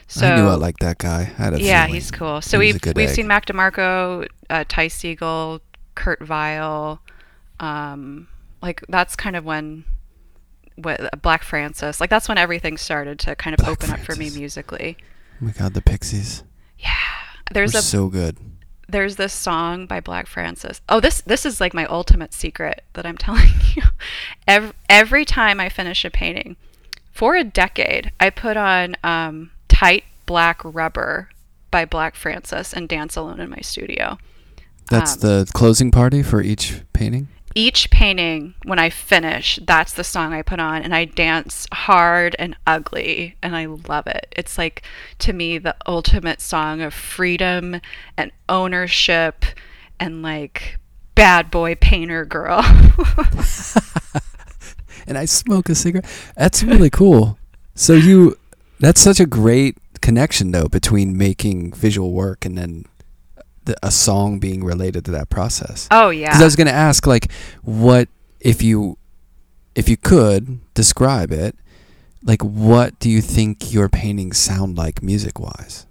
[0.08, 1.20] So I knew I liked that guy.
[1.38, 2.40] I had a yeah, feeling he's cool.
[2.40, 3.14] So we've we've egg.
[3.14, 5.60] seen Mac DeMarco, uh, Ty Segall,
[5.94, 7.00] Kurt Vile,
[7.58, 8.28] um,
[8.62, 9.84] like that's kind of when
[10.76, 14.14] what Black Francis, like that's when everything started to kind of Black open up for
[14.14, 14.96] me musically.
[15.40, 16.44] Oh my god, the Pixies.
[16.78, 16.92] Yeah,
[17.52, 18.36] there's They're a so good.
[18.88, 20.80] there's this song by Black Francis.
[20.88, 23.82] Oh, this this is like my ultimate secret that I'm telling you.
[24.46, 26.56] Every, every time I finish a painting,
[27.10, 31.28] for a decade, I put on um, "Tight Black Rubber"
[31.70, 34.18] by Black Francis and dance alone in my studio.
[34.88, 37.28] That's Um, the closing party for each painting.
[37.54, 42.36] Each painting, when I finish, that's the song I put on, and I dance hard
[42.38, 44.32] and ugly, and I love it.
[44.36, 44.82] It's like
[45.20, 47.80] to me the ultimate song of freedom
[48.16, 49.44] and ownership,
[49.98, 50.78] and like
[51.14, 52.60] bad boy painter girl.
[55.06, 56.06] and I smoke a cigarette.
[56.36, 57.38] That's really cool.
[57.74, 58.38] So you,
[58.78, 62.84] that's such a great connection though between making visual work and then
[63.64, 65.88] the, a song being related to that process.
[65.90, 66.28] oh yeah.
[66.28, 67.30] Because I was gonna ask, like,
[67.62, 68.08] what
[68.40, 68.96] if you,
[69.74, 71.56] if you could describe it,
[72.22, 75.86] like, what do you think your paintings sound like music wise?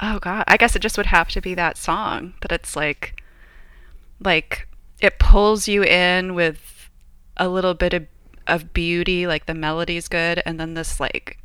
[0.00, 3.22] Oh god, I guess it just would have to be that song that it's like
[4.20, 4.68] like
[5.00, 6.90] it pulls you in with
[7.36, 8.06] a little bit of
[8.46, 11.38] of beauty, like the melody's good and then this like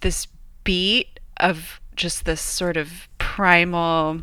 [0.00, 0.26] this
[0.64, 4.22] beat of just this sort of primal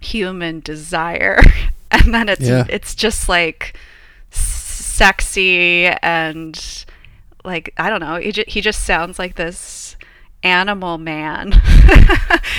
[0.00, 1.40] human desire.
[1.92, 2.66] And then it's Yeah.
[2.68, 3.76] it's just like
[4.30, 6.84] sexy and
[7.44, 9.96] like I don't know he, ju- he just sounds like this
[10.42, 11.50] animal man.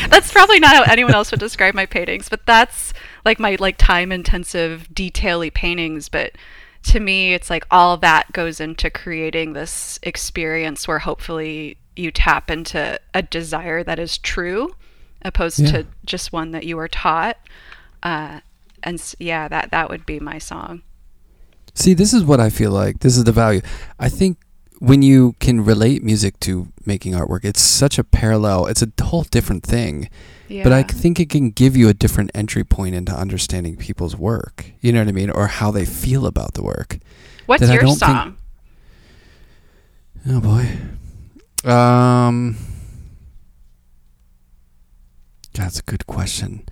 [0.09, 2.93] That's probably not how anyone else would describe my paintings but that's
[3.25, 6.09] like my like time intensive detaily paintings.
[6.09, 6.33] But
[6.83, 12.49] to me it's like all that goes into creating this experience where hopefully you tap
[12.49, 14.75] into a desire that is true
[15.23, 15.71] opposed Yeah.
[15.71, 17.37] to just one that you were taught
[18.03, 18.39] uh,
[18.83, 20.81] and yeah that that would be my song
[21.73, 22.99] See, this is what I feel like.
[22.99, 23.61] This is the value.
[23.97, 24.37] I think
[24.79, 28.65] when you can relate music to making artwork, it's such a parallel.
[28.65, 30.09] It's a whole different thing.
[30.49, 34.17] yeah But I think it can give you a different entry point into understanding people's
[34.17, 34.65] work.
[34.81, 35.29] You know what I mean?
[35.29, 36.99] Or how they feel about the work.
[37.45, 38.37] what's your don't think- song
[40.27, 40.77] Oh boy.
[41.65, 42.55] Um
[45.53, 46.63] That's a good question.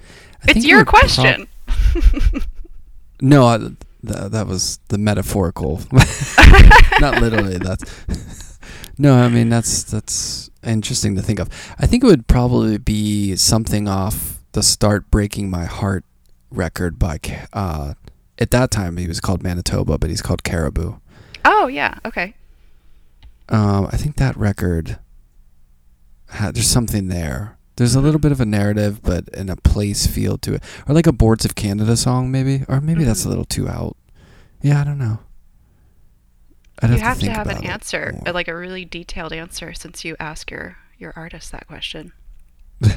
[0.48, 1.48] I it's your prob- question
[3.22, 3.74] no, I, th-
[4.04, 5.82] that was the metaphorical.
[7.02, 7.58] Not literally.
[7.58, 8.58] That's
[8.98, 9.16] no.
[9.16, 11.50] I mean, that's that's interesting to think of.
[11.78, 16.06] I think it would probably be something off the "Start Breaking My Heart"
[16.50, 17.20] record by.
[17.54, 17.94] Uh,
[18.40, 20.96] at that time, he was called Manitoba, but he's called Caribou.
[21.46, 22.34] oh yeah okay
[23.50, 25.00] Um, I think that record
[26.30, 27.58] had there's something there.
[27.78, 30.94] There's a little bit of a narrative, but in a place feel to it, or
[30.94, 33.30] like a Boards of Canada song, maybe, or maybe that's a Mhm.
[33.30, 33.96] little too out.
[34.62, 35.20] Yeah, I don't know.
[36.82, 38.30] I'd you have have to, to, have an answer, more.
[38.30, 42.12] uh, like a really detailed answer, since you ask your your artist that question.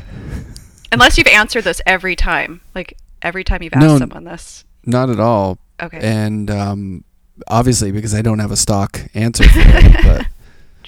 [0.92, 3.98] Unless you've answered this every time, like every time you've asked No.
[3.98, 4.64] someone this.
[4.84, 5.58] Not at all.
[5.80, 7.04] Okay, And um,
[7.48, 10.26] obviously, because I don't have a stock answer for it,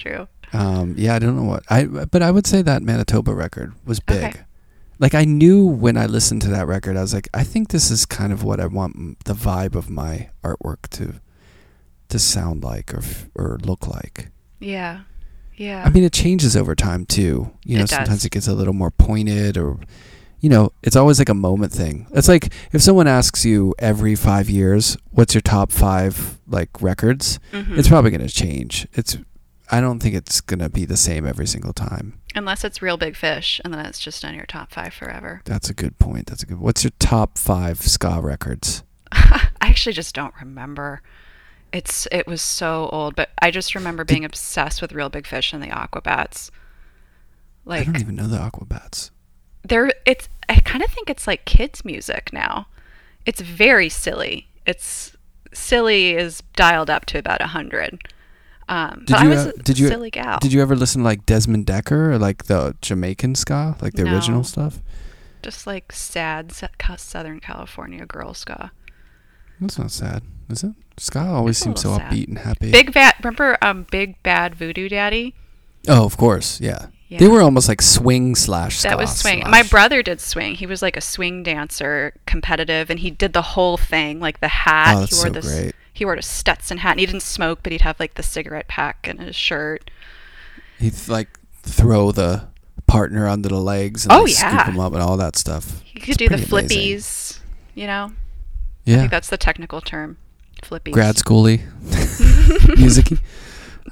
[0.05, 0.27] true.
[0.53, 1.85] um, yeah, I don't know what I.
[1.85, 4.23] But I would say that Manitoba record was big.
[4.23, 4.39] Okay.
[4.99, 7.91] Like I knew when I listened to that record, I was like, I think this
[7.91, 11.15] is kind of what I want the vibe of my artwork to
[12.09, 13.01] to sound like or
[13.35, 14.29] or look like.
[14.59, 15.01] Yeah,
[15.57, 15.83] yeah.
[15.85, 17.51] I mean, it changes over time too.
[17.65, 17.97] You know, It does.
[17.97, 19.79] sometimes it gets a little more pointed, or
[20.39, 22.07] you know, it's always like a moment thing.
[22.13, 27.37] It's like if someone asks you every five years, "What's your top five like records?"
[27.51, 27.77] Mhm.
[27.77, 28.87] It's probably going to change.
[28.93, 29.17] It's
[29.71, 32.19] I don't think it's going to be the same every single time.
[32.35, 35.41] Unless it's Reel Big Fish, and then it's just on your top five forever.
[35.45, 36.27] That's a good point.
[36.27, 36.59] That's a good.
[36.59, 38.83] What's your top five ska records?
[39.11, 41.01] I actually just don't remember.
[41.71, 45.51] It's it was so old, but I just remember being obsessed with Reel Big Fish
[45.53, 46.51] and the Aquabats.
[47.65, 49.09] Like I don't even know the Aquabats.
[49.63, 52.67] they're it's I kind of think it's like kids music now.
[53.25, 54.47] It's very silly.
[54.65, 55.15] It's
[55.53, 58.07] silly is dialed up to about a hundred.
[58.67, 60.39] Um, Did but you, I was uh, a did you- silly gal.
[60.39, 64.03] Did you ever listen to like Desmond Dekker or like the Jamaican ska, like the
[64.05, 64.13] No.
[64.15, 64.79] original stuff?
[65.43, 68.71] Just like sad Southern California girl ska.
[69.61, 70.71] That's not sad, is it?
[70.97, 72.11] Ska always It's seems so sad.
[72.11, 72.71] upbeat and happy.
[72.71, 73.13] Big bad.
[73.23, 75.35] Remember um, Big Bad Voodoo Daddy?
[75.87, 76.87] Oh, of course, yeah.
[77.07, 77.19] Yeah.
[77.19, 78.81] They were almost like swing slash.
[78.81, 79.41] That was swing.
[79.41, 80.55] slash- My brother did swing.
[80.55, 84.47] He was like a swing dancer, competitive, and he did the whole thing, like the
[84.47, 84.95] hat.
[84.95, 85.55] Oh, that's he wore so this.
[85.59, 85.75] great.
[85.95, 86.91] He wore a Stetson hat.
[86.91, 89.89] And he didn't smoke, but he'd have like the cigarette pack in his shirt.
[90.77, 92.47] He'd like throw the
[92.85, 94.65] partner under the legs and Oh, like, scoop yeah.
[94.65, 95.81] him up and all that stuff.
[95.83, 96.79] He It's could do the pretty amazing.
[96.79, 97.39] flippies.
[97.73, 100.17] You know, I Yeah, think that's the technical term.
[100.61, 100.91] Flippies.
[100.93, 101.61] grad schooly,
[102.77, 103.17] musicy.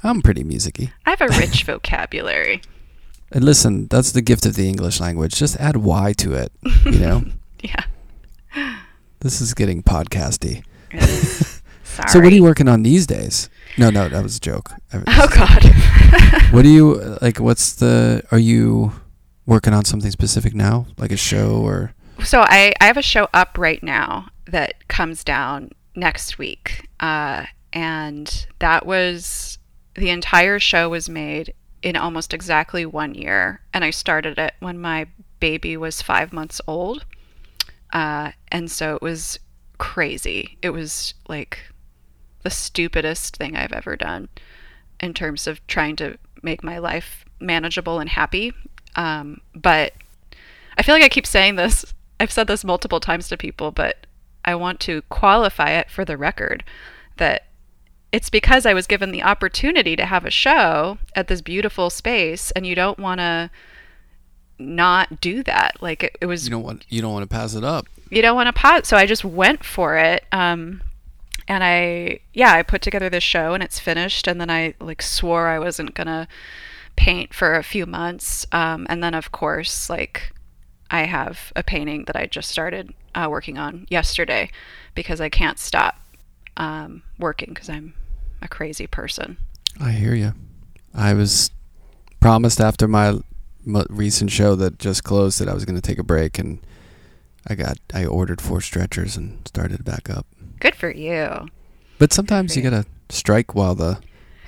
[0.02, 0.92] I'm pretty musicy.
[1.06, 2.60] I have a rich vocabulary.
[3.32, 5.34] And listen, that's the gift of the English language.
[5.34, 6.52] Just add Y to it.
[6.84, 7.24] You know,
[7.64, 7.82] Yeah.
[9.20, 10.62] this is getting podcasty.
[10.92, 11.62] It is.
[11.94, 12.08] Sorry.
[12.08, 13.48] So, what are you working on these days?
[13.78, 14.70] No, no, that was a joke.
[15.06, 15.62] Oh God.
[16.52, 17.38] What do you like?
[17.40, 18.22] What's the?
[18.30, 18.92] Are you
[19.46, 21.94] working on something specific now, like a show or?
[22.22, 27.44] so I, I have a show up right now that comes down next week uh,
[27.72, 29.58] and that was
[29.94, 34.78] the entire show was made in almost exactly one year and i started it when
[34.78, 35.06] my
[35.40, 37.04] baby was five months old
[37.92, 39.38] uh, and so it was
[39.78, 41.58] crazy it was like
[42.44, 44.28] the stupidest thing i've ever done
[45.00, 48.52] in terms of trying to make my life manageable and happy
[48.96, 49.92] um, but
[50.78, 51.84] I feel like I keep saying this.
[52.20, 54.06] I've said this multiple times to people, but
[54.44, 56.62] I want to qualify it for the record
[57.16, 57.46] that
[58.12, 62.52] it's because I was given the opportunity to have a show at this beautiful space,
[62.52, 63.50] and you don't want to
[64.60, 65.76] not do that.
[65.80, 66.86] Like it, it was You don't want.
[66.88, 67.86] You don't want to pass it up.
[68.10, 68.86] you don't want to pass.
[68.86, 70.24] So I just went for it.
[70.30, 70.82] Um,
[71.48, 74.26] and I, yeah, I put together this show and it's finished.
[74.26, 76.28] And then I like swore I wasn't gonna
[76.96, 78.46] paint for a few months.
[78.52, 80.32] Um, and then of course, like
[80.90, 84.50] I have a painting that I just started uh, working on yesterday
[84.94, 85.98] because I can't stop
[86.56, 87.94] um, working because I'm
[88.42, 89.36] a crazy person.
[89.80, 90.34] I hear you.
[90.94, 91.50] I was
[92.20, 93.18] promised after my
[93.64, 96.60] recent show that just closed that I was going to take a break, and
[97.46, 100.26] I got I ordered four stretchers and started back up.
[100.60, 101.48] Good for you.
[101.98, 102.70] But sometimes you you.
[102.70, 103.98] gotta strike while the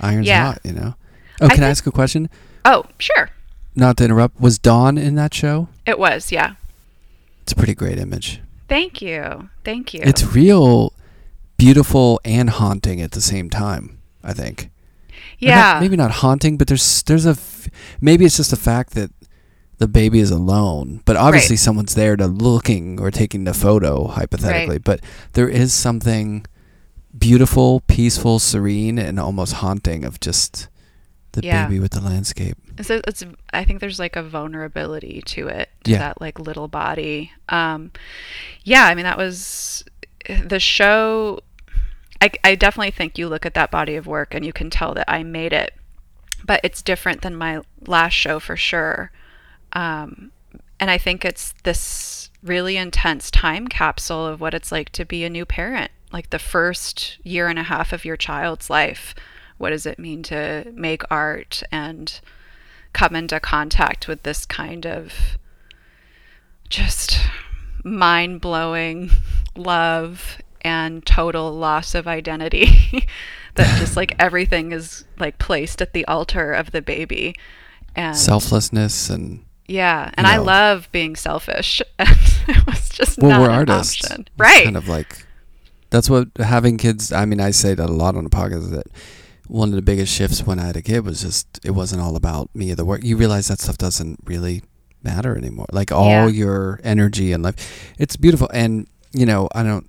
[0.00, 0.46] iron's Yeah.
[0.52, 0.60] hot.
[0.64, 0.94] You know.
[1.40, 2.28] Oh, can I think- ask a question?
[2.64, 3.30] Oh, sure.
[3.74, 4.40] Not to interrupt.
[4.40, 5.68] Was Dawn in that show?
[5.84, 6.54] It was, yeah.
[7.42, 8.40] It's a pretty great image.
[8.68, 9.50] Thank you.
[9.64, 10.00] Thank you.
[10.02, 10.92] It's real
[11.58, 13.98] beautiful and haunting at the same time.
[14.24, 14.70] I think.
[15.42, 15.78] Or not- yeah.
[15.80, 17.36] maybe not haunting, but there's there's a
[18.00, 19.10] maybe it's just the fact that
[19.78, 21.60] the baby is alone, but obviously Right.
[21.60, 24.76] someone's there to looking or taking the photo hypothetically.
[24.76, 24.84] Right.
[24.84, 25.00] But
[25.34, 26.46] there is something
[27.16, 30.68] beautiful, peaceful, serene, and almost haunting of just
[31.32, 31.66] the Yeah.
[31.66, 32.56] baby with the landscape.
[32.82, 33.22] So it's
[33.52, 35.98] I think there's like a vulnerability to it, to Yeah.
[35.98, 37.32] that like little body.
[37.48, 37.90] Um,
[38.64, 39.84] yeah, I mean that was
[40.46, 41.40] the show.
[42.20, 44.94] I I definitely think you look at that body of work and you can tell
[44.94, 45.74] that I made it,
[46.44, 49.10] but it's different than my last show for sure.
[49.76, 50.32] Um,
[50.80, 55.22] and I think it's this really intense time capsule of what it's like to be
[55.22, 59.14] a new parent, like the first year and a half of your child's life.
[59.58, 62.18] What does it mean to make art and
[62.94, 65.12] come into contact with this kind of
[66.70, 67.20] just
[67.84, 69.10] mind blowing
[69.56, 73.06] love and total loss of identity.
[73.56, 77.36] that just like everything is like placed at the altar of the baby.
[77.94, 81.82] And Selflessness and yeah, and you I love being selfish.
[81.98, 84.20] And it was just well, not we're an artists, option.
[84.22, 84.64] It's right?
[84.64, 85.26] Kind of like
[85.90, 87.12] that's what having kids.
[87.12, 88.70] I mean, I say that a lot on the podcast.
[88.70, 88.86] That
[89.48, 92.14] one of the biggest shifts when I had a kid was just it wasn't all
[92.14, 93.02] about me or the work.
[93.02, 94.62] You realize that stuff doesn't really
[95.02, 95.66] matter anymore.
[95.72, 96.26] Like all Yeah.
[96.28, 98.48] your energy and life, it's beautiful.
[98.52, 99.88] And you know, I don't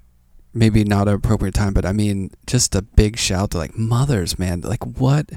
[0.54, 4.40] maybe not an appropriate time, but I mean, just a big shout to like mothers,
[4.40, 4.62] man.
[4.62, 5.30] Like what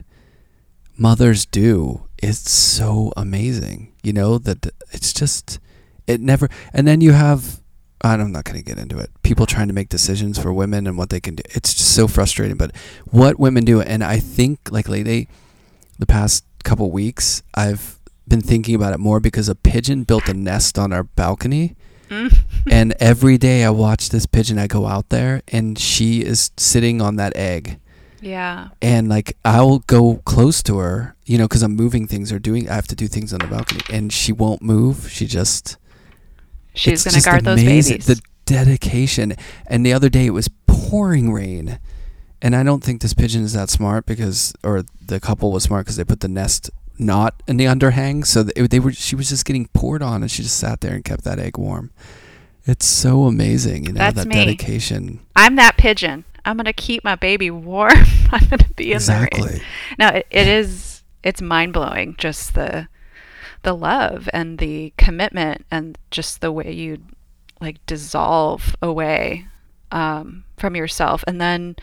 [0.96, 3.92] mothers do is so amazing.
[4.02, 5.58] You know that it's just
[6.06, 6.48] it never.
[6.72, 7.60] And then you have
[8.02, 9.10] I'm not going to get into it.
[9.22, 11.42] People trying to make decisions for women and what they can do.
[11.50, 12.56] It's just so frustrating.
[12.56, 15.28] But what women do, and I think like lately,
[15.98, 20.34] the past couple weeks, I've been thinking about it more because a pigeon built a
[20.34, 21.76] nest on our balcony.
[22.08, 22.38] Mm.
[22.70, 27.02] and every day I watch this pigeon, I go out there and she is sitting
[27.02, 27.78] on that egg.
[28.20, 28.68] Yeah.
[28.80, 32.68] And like I'll go close to her, you know, because I'm moving things or doing,
[32.68, 35.08] I have to do things on the balcony, and she won't move.
[35.10, 35.76] She just
[36.74, 38.06] She's going to just guard those amazing, babies.
[38.06, 39.34] The dedication.
[39.66, 41.78] And the other day it was pouring rain.
[42.42, 45.84] And I don't think this pigeon is that smart because, or the couple was smart
[45.86, 48.26] because they put the nest not in the underhang.
[48.26, 50.94] So th- they were, she was just getting poured on and she just sat there
[50.94, 51.90] and kept that egg warm.
[52.64, 54.34] It's so amazing, you know, That's that me.
[54.34, 55.20] dedication.
[55.34, 56.24] I'm that pigeon.
[56.44, 57.92] I'm going to keep my baby warm.
[58.30, 58.96] I'm going to be in.
[58.96, 59.60] Exactly.
[59.98, 61.02] No, it, it is.
[61.22, 62.14] It's mind blowing.
[62.18, 62.88] Just the
[63.62, 66.98] the love and the commitment and just the way you
[67.60, 69.46] like dissolve away
[69.92, 71.76] um, from yourself, and then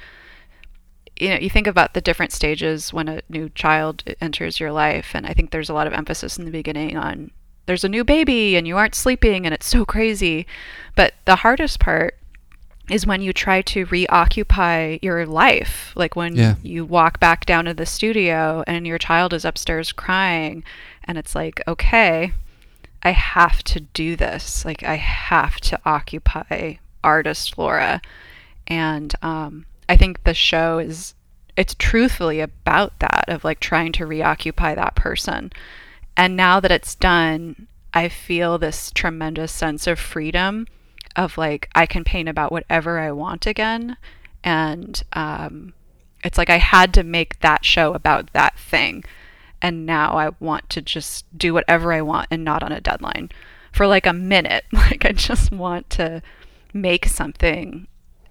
[1.20, 5.12] you know you think about the different stages when a new child enters your life,
[5.14, 7.32] and I think there's a lot of emphasis in the beginning on
[7.68, 10.48] there's a new baby and you aren't sleeping and it's so crazy,
[10.96, 12.17] but the hardest part
[12.90, 15.92] is when you try to reoccupy your life.
[15.96, 16.56] Like when Yeah.
[16.64, 20.64] you walk back down to the studio and your child is upstairs crying,
[21.04, 22.34] and it's like, okay,
[23.04, 24.66] I have to do this.
[24.66, 28.02] Like, I have to occupy artist Laura.
[28.68, 31.14] And um, I think the show is,
[31.56, 35.52] it's truthfully about that, of like trying to reoccupy that person.
[36.18, 40.68] And now that it's done, I feel this tremendous sense of freedom
[41.18, 43.98] of like I can paint about whatever I want again.
[44.44, 45.74] And um,
[46.24, 49.04] it's like I had to make that show about that thing.
[49.62, 53.32] And now I want to just do whatever I want and not on a deadline
[53.72, 54.64] for like a minute.
[54.74, 56.22] Like I just want to
[56.74, 57.88] make something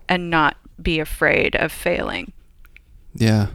[0.09, 2.33] and not be afraid of failing.
[3.15, 3.49] Yeah.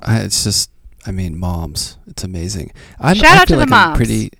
[0.00, 0.70] I, it's just,
[1.06, 1.98] I mean, moms.
[2.06, 2.72] It's amazing.
[2.98, 4.32] I'm, Shout I out to the like I'm pretty.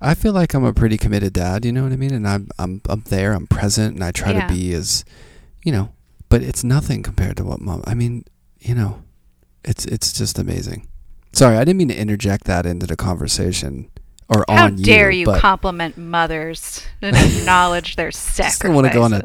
[0.00, 1.64] I feel like I'm a pretty committed dad.
[1.64, 2.12] You know what I mean?
[2.14, 3.32] And I'm I'm I'm there.
[3.32, 4.46] I'm present, and I try Yeah.
[4.46, 5.04] to be as,
[5.64, 5.90] you know.
[6.28, 7.82] But it's nothing compared to what mom.
[7.86, 8.24] I mean,
[8.60, 9.02] you know,
[9.64, 10.86] it's it's just amazing.
[11.32, 13.88] Sorry, I didn't mean to interject that into the conversation
[14.28, 15.30] or How on dare you.
[15.32, 19.22] you compliment mothers and acknowledge their Just don't wanna go on a-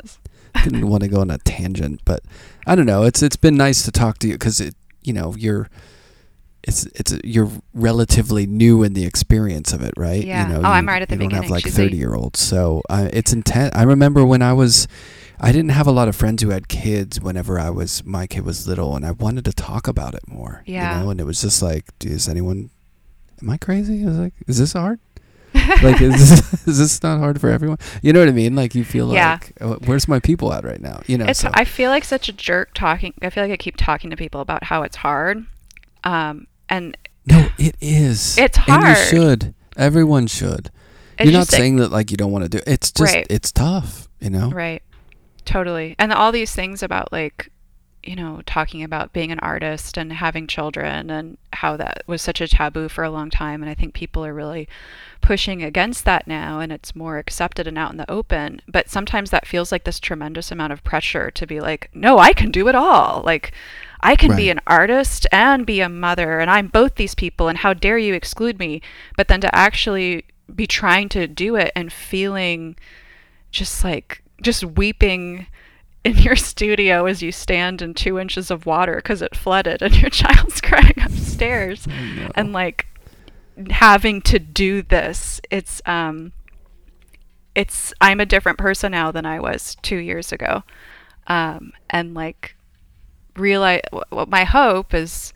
[0.64, 2.22] didn't want to go on a tangent, but
[2.66, 3.04] I don't know.
[3.04, 4.74] It's it's been nice to talk to you because it
[5.04, 5.70] you know you're
[6.68, 10.24] it's it's you're relatively new in the experience of it, right?
[10.26, 10.48] Yeah.
[10.48, 11.64] You know, Oh, I'm right at the you don't have beginning.
[11.64, 13.76] like thirty year olds, so uh, it's intense.
[13.76, 14.88] I remember when I was.
[15.38, 18.46] I didn't have a lot of friends who had kids whenever I was my kid
[18.46, 20.64] was little, and I wanted to talk about it more.
[20.66, 20.98] Yeah.
[21.00, 22.70] You know, and it was just like, is anyone?
[23.42, 24.04] Am I crazy?
[24.04, 24.98] I was like, is this hard?
[25.84, 27.78] like, is this, is this not hard for everyone?
[28.02, 28.56] You know what I mean?
[28.56, 29.34] Like, you feel Yeah.
[29.42, 31.02] like, oh, where's my people at right now?
[31.06, 31.42] You know, It's.
[31.42, 33.14] so- I feel like such a jerk talking.
[33.22, 35.46] I feel like I keep talking to people about how it's hard,
[36.06, 38.38] um, and No, it is.
[38.38, 39.54] It's And you should.
[39.78, 40.70] Everyone should.
[41.18, 42.58] it's You're not just like- saying that like you don't want to do.
[42.60, 42.64] It.
[42.68, 43.28] It's just Right.
[43.30, 44.50] it's tough, you know.
[44.50, 44.84] Right.
[45.46, 45.96] Totally.
[46.00, 47.52] And all these things about like,
[48.04, 52.40] you know, talking about being an artist and having children and how that was such
[52.40, 53.64] a taboo for a long time.
[53.64, 54.68] And I think people are really
[55.22, 58.62] pushing against that now and it's more accepted and out in the open.
[58.68, 62.34] But sometimes that feels like this tremendous amount of pressure to be like, no, I
[62.34, 63.24] can do it all.
[63.26, 63.52] Like,
[64.06, 67.58] I can be an artist and be a mother, and I'm both these people, and
[67.58, 68.82] how dare you exclude me?
[69.18, 72.76] But then to actually be trying to do it and feeling
[73.50, 75.48] just like just weeping
[76.04, 80.00] in your studio as you stand in two inches of water because it flooded and
[80.00, 82.30] your child's crying upstairs no.
[82.36, 82.86] and like
[83.72, 86.32] having to do this it's um
[87.56, 90.62] it's i'm a different person now than i was two years ago
[91.26, 92.56] um and like
[93.36, 95.34] realize what my hope is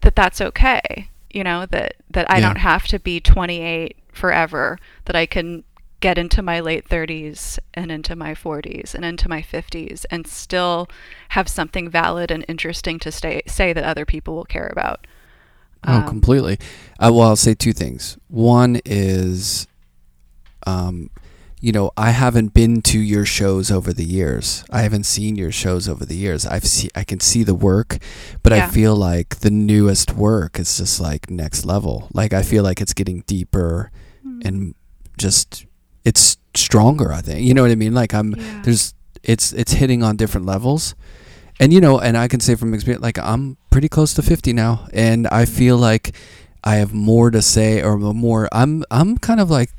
[0.00, 2.46] that that's okay you know that that i Yeah.
[2.48, 5.64] don't have to be 28 forever that i can
[6.00, 10.88] get into my late 30s and into my 40s and into my 50s and still
[11.30, 15.06] have something valid and interesting to stay, say that other people will care about.
[15.86, 16.58] Oh, Um, completely.
[16.98, 18.18] Uh, well, I'll say two things.
[18.28, 19.66] One is,
[20.66, 21.08] um,
[21.66, 24.64] you know, I haven't been to your shows over the years.
[24.70, 26.46] I haven't seen your shows over the years.
[26.46, 27.98] I've see, I can see the work,
[28.44, 32.06] but I feel like the newest work is just like next level.
[32.14, 33.90] Like I feel like it's getting deeper
[34.22, 34.42] hmm.
[34.44, 34.74] and
[35.18, 35.66] just
[36.04, 37.12] it's stronger.
[37.12, 37.94] I think you know what I mean.
[37.94, 38.62] Like I'm Yeah.
[38.62, 38.94] there's
[39.24, 40.94] it's it's hitting on different levels
[41.58, 44.52] and you know and i can say from experience like i'm pretty close to 50
[44.52, 45.50] now and i hmm.
[45.50, 46.14] feel like
[46.62, 49.70] i have more to say or more i'm i'm kind of like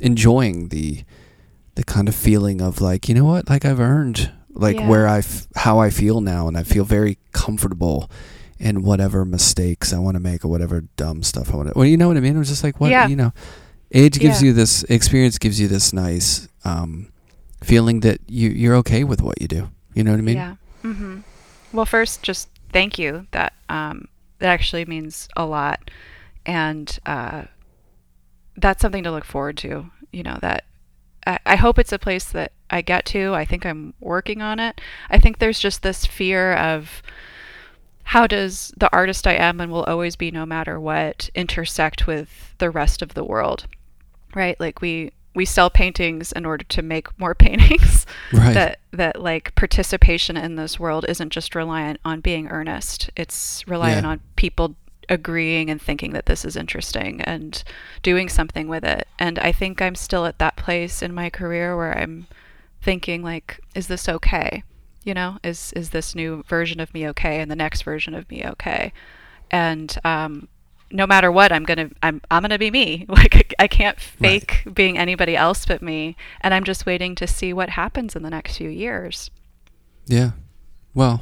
[0.00, 1.02] enjoying the
[1.74, 4.88] the kind of feeling of like you know what like i've earned like Yeah.
[4.88, 8.10] where i f- how i feel now and i feel very comfortable
[8.58, 11.86] in whatever mistakes i want to make or whatever dumb stuff i want to well
[11.86, 13.06] you know what i mean it's just like what Yeah.
[13.08, 13.32] you know
[13.92, 14.48] age gives Yeah.
[14.48, 17.10] you this experience gives you this nice um
[17.62, 20.54] feeling that you you're okay with what you do you know what i mean Yeah.
[20.82, 21.18] hmm
[21.72, 23.26] Well, first, just thank you.
[23.30, 24.08] That um,
[24.40, 25.90] that actually means a lot,
[26.44, 27.44] and uh,
[28.58, 29.90] that's something to look forward to.
[30.12, 30.64] You know that
[31.26, 33.34] I, I hope it's a place that I get to.
[33.34, 34.80] I think I'm working on it.
[35.10, 37.02] I think there's just this fear of
[38.04, 42.54] how does the artist I am and will always be no matter what intersect with
[42.58, 43.66] the rest of the world,
[44.34, 44.58] right?
[44.60, 48.04] Like we we sell paintings in order to make more paintings
[48.34, 53.66] right that that like participation in this world isn't just reliant on being earnest it's
[53.66, 54.10] reliant Yeah.
[54.10, 54.74] on people
[55.08, 57.62] agreeing and thinking that this is interesting and
[58.02, 59.06] doing something with it.
[59.18, 62.26] And i think i'm still at that place in my career where i'm
[62.80, 64.62] thinking like is this okay?
[65.04, 68.30] You know is is this new version of me okay and the next version of
[68.30, 68.92] me okay?
[69.50, 70.48] And um
[70.94, 73.06] no matter what i'm gonna i'm i'm gonna be me.
[73.08, 74.40] Like i can't Right.
[74.48, 76.16] fake being anybody else but me.
[76.40, 79.30] And i'm just waiting to see what happens in the next few years.
[80.06, 80.32] Yeah.
[80.94, 81.20] Well,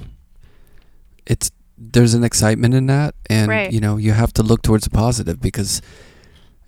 [1.27, 1.51] it's
[1.81, 3.73] there's an excitement in that and Right.
[3.73, 5.81] you know, you have to look towards the positive because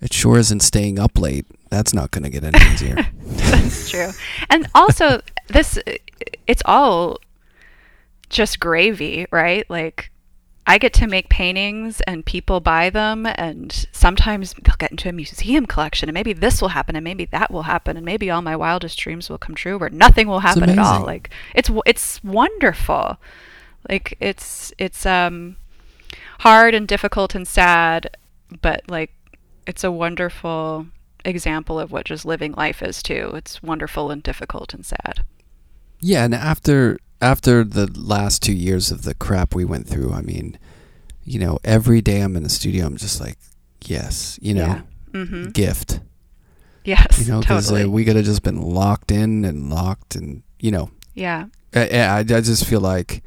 [0.01, 1.45] it sure isn't staying up late.
[1.69, 2.95] That's not going to get any easier.
[3.25, 4.09] that's true
[4.49, 5.79] and also this
[6.47, 7.17] it's all
[8.29, 10.09] just gravy right like
[10.65, 15.11] I get to make paintings and people buy them and sometimes they'll get into a
[15.11, 18.41] museum collection and maybe this will happen and maybe that will happen and maybe all
[18.41, 22.23] my wildest dreams will come true or nothing will happen at all like it's it's
[22.23, 23.17] wonderful
[23.89, 25.55] like it's it's um
[26.39, 28.15] hard and difficult and sad
[28.61, 29.11] but like
[29.65, 30.87] it's a wonderful
[31.25, 33.31] example of what just living life is too.
[33.33, 35.23] It's wonderful and difficult and sad.
[35.99, 40.21] Yeah, and after after the last 2 years of the crap we went through, I
[40.21, 40.57] mean,
[41.23, 43.37] you know, every day I'm in the studio I'm just like,
[43.85, 44.81] yes, you know, yeah.
[45.13, 45.49] Mm-hmm.
[45.51, 46.01] gift.
[46.83, 47.83] yes You know, cuz totally.
[47.83, 51.45] uh, we could have just been locked in and locked and, you know, yeah.
[51.73, 53.23] I, I, I just feel like,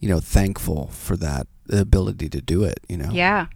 [0.00, 2.80] you know, thankful for that ability to do it.
[2.88, 3.10] You know.
[3.12, 3.46] Yeah.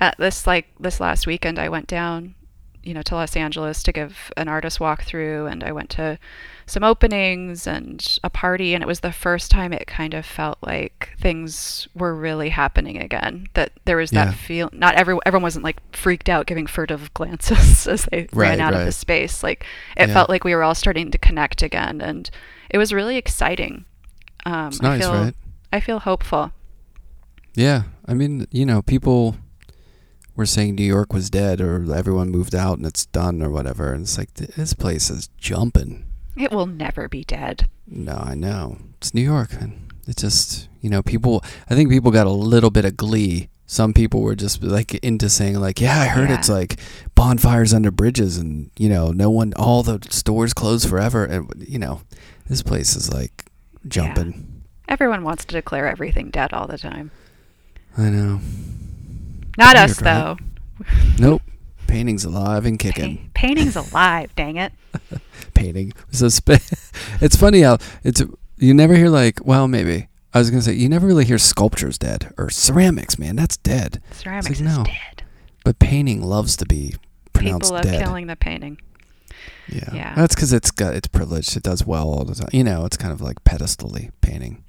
[0.00, 2.34] Uh, this like this last weekend, I went down,
[2.82, 6.18] you know, to Los Angeles to give an artist walkthrough, and I went to
[6.66, 10.58] some openings and a party, and it was the first time it kind of felt
[10.62, 13.48] like things were really happening again.
[13.54, 14.32] That there was that Yeah.
[14.32, 14.70] feel.
[14.72, 18.74] Not every everyone wasn't like freaked out, giving furtive glances as they Right, ran out
[18.74, 19.42] of the space.
[19.42, 19.64] Like
[19.96, 20.14] it Yeah.
[20.14, 22.28] felt like we were all starting to connect again, and
[22.70, 23.84] it was really exciting.
[24.46, 25.34] Um, It's nice, I feel, right?
[25.72, 26.52] I feel hopeful.
[27.54, 27.84] Yeah.
[28.06, 29.36] I mean, you know, people
[30.36, 33.92] were saying New York was dead or everyone moved out and it's done or whatever,
[33.92, 36.04] and it's like this place is jumping.
[36.36, 37.68] It will never be dead.
[37.86, 38.78] No, I know.
[38.98, 41.44] It's New York, and it's just you know people.
[41.68, 43.48] I think people got a little bit of glee.
[43.66, 46.38] Some people were just like into saying like, yeah, I heard Yeah.
[46.38, 46.80] it's like
[47.14, 51.78] bonfires under bridges, and you know, no one, all the stores closed forever, and you
[51.78, 52.00] know,
[52.48, 53.50] this place is like
[53.86, 54.46] jumping.
[54.90, 57.10] Everyone wants to declare everything dead all the time.
[57.96, 58.40] I know.
[59.56, 60.04] Not Weird, us, right?
[60.04, 60.36] though.
[61.18, 61.42] Nope.
[61.86, 63.30] Painting's alive and Pa- kicking.
[63.34, 64.72] painting's alive, dang it.
[65.54, 65.92] Painting.
[66.10, 66.62] So sp-
[67.20, 68.22] it's funny how it's
[68.58, 71.98] you never hear like well maybe I was gonna say you never really hear sculpture's
[71.98, 74.84] dead or ceramics man that's dead Ceramics like, is no.
[74.84, 75.22] dead.
[75.64, 76.94] but painting loves to be
[77.32, 78.04] pronounced People love dead.
[78.04, 78.78] killing the painting.
[79.68, 79.90] Yeah.
[79.92, 80.14] Yeah.
[80.14, 81.56] That's because it's got it's privileged.
[81.56, 82.48] It does well all the time.
[82.52, 84.64] You know, it's kind of like pedestally painting.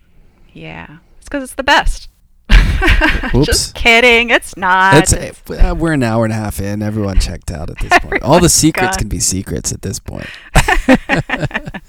[0.54, 0.98] Yeah.
[1.18, 2.10] It's because it's the best.
[3.34, 3.46] Whoops.
[3.46, 4.30] Just kidding.
[4.30, 4.96] It's not.
[4.96, 6.82] It's, It's- uh, we're an hour and a half in.
[6.82, 8.22] Everyone checked out at this point.
[8.24, 9.00] All the secrets gone.
[9.00, 10.28] can be secrets at this point.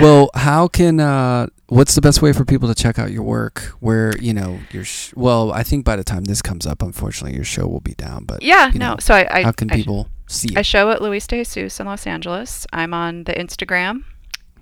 [0.00, 3.60] well, how can uh, what's the best way for people to check out your work?
[3.80, 7.34] Where you know your sh- well, I think by the time this comes up, unfortunately,
[7.34, 8.24] your show will be down.
[8.24, 8.96] But yeah, you no.
[9.00, 10.08] so I, I how can I people?
[10.26, 10.54] see?
[10.56, 12.66] I show at Luis de Jesus in Los Angeles.
[12.72, 14.04] I'm on the Instagram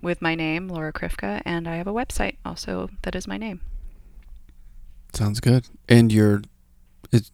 [0.05, 3.61] with my name, Laura Krifka, and I have a website also that is my name.
[5.13, 5.67] Sounds good.
[5.89, 6.43] And your
[7.11, 7.31] is,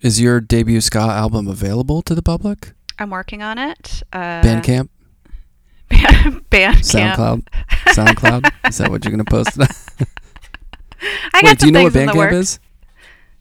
[0.00, 2.72] is your debut ska album available to the public?
[2.98, 4.02] I'm working on it.
[4.12, 4.88] Uh, Bandcamp,
[5.90, 6.80] Bandcamp.
[6.80, 7.46] SoundCloud,
[7.94, 8.68] SoundCloud.
[8.68, 9.58] is that what you're gonna post?
[11.34, 12.58] I got Wait, do you know what things in the Bandcamp is?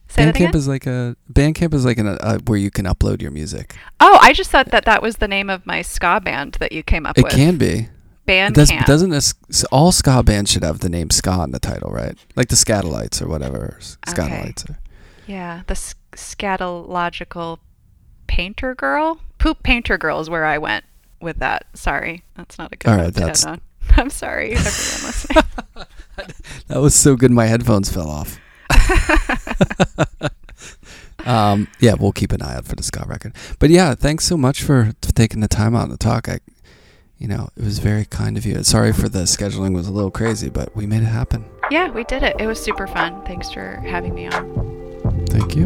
[0.08, 0.32] Say?
[0.32, 3.76] Bandcamp is like a Bandcamp is like an, uh, where you can upload your music.
[4.00, 6.84] Oh, I just thought that that was the name of my ska band that you
[6.84, 7.34] came up It with.
[7.34, 7.90] can be.
[8.28, 8.54] Bandcamp.
[8.54, 9.34] Does, doesn't this,
[9.72, 12.18] all ska bands should have the name ska in the title, right?
[12.36, 13.78] Like the Skatalites or whatever.
[14.08, 14.70] Skatalites.
[14.70, 14.80] Or,
[15.28, 15.76] Yeah, the
[16.14, 17.60] scatological
[18.28, 19.20] painter girl.
[19.38, 20.86] Poop painter girl is where I went
[21.22, 21.66] with that.
[21.76, 23.62] Sorry, that's not a good All end that's- on.
[23.98, 25.44] I'm sorry, everyone listening.
[26.68, 28.40] that was so good, my headphones fell off.
[31.26, 33.36] um, yeah, we'll keep an eye out for the ska record.
[33.60, 36.28] But yeah, thanks so much for, for taking the time out to talk.
[36.30, 36.40] I,
[37.18, 38.64] you know, it was very kind of you.
[38.64, 41.46] Sorry for the scheduling was a little crazy, but we made it happen.
[41.72, 42.36] yeah, we did it.
[42.40, 43.24] It was super fun.
[43.26, 45.26] Thanks for having me on.
[45.28, 45.64] Thank you.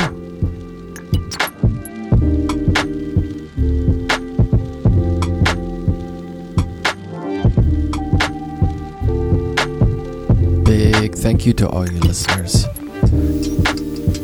[10.63, 12.65] Big thank you to all you listeners.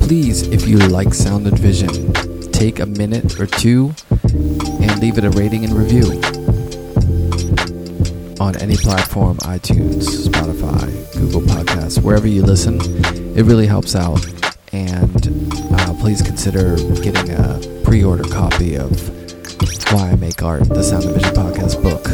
[0.06, 2.14] Please, if you like Sound and Vision,
[2.52, 3.94] take a minute or two
[4.24, 6.22] and leave it a rating and review
[8.40, 12.80] on any platform iTunes, Spotify, Google Podcasts, wherever you listen.
[13.38, 14.26] It really helps out.
[14.72, 18.92] And uh, please consider getting a pre order copy of
[19.92, 22.08] Why I Make Art, the Sound and Vision podcast book.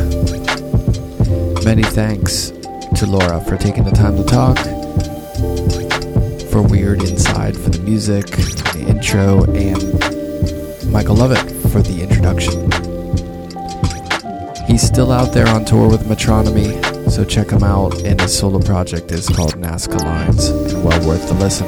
[1.63, 2.51] Many thanks
[2.99, 4.57] to Laura for taking the time to talk,
[6.51, 12.80] for Weird Inside for the music, the intro, and Michael Lovett for the introduction.
[14.81, 16.73] He's still out there on tour with Metronomy,
[17.07, 18.03] so check him out.
[18.03, 21.67] And his solo project is called Nazca Lines, and well worth the listen.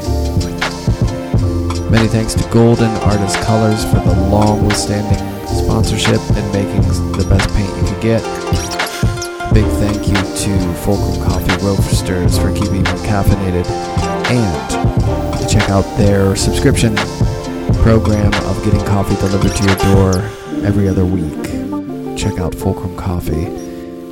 [1.91, 6.81] Many thanks to Golden Artist Colors for the long withstanding sponsorship and making
[7.11, 8.23] the best paint you could get.
[9.53, 13.67] Big thank you to Fulcrum Coffee Roasters for keeping me caffeinated.
[14.31, 16.95] And check out their subscription
[17.83, 20.15] program of getting coffee delivered to your door
[20.65, 21.52] every other week.
[22.23, 23.47] Check out Fulcrum Coffee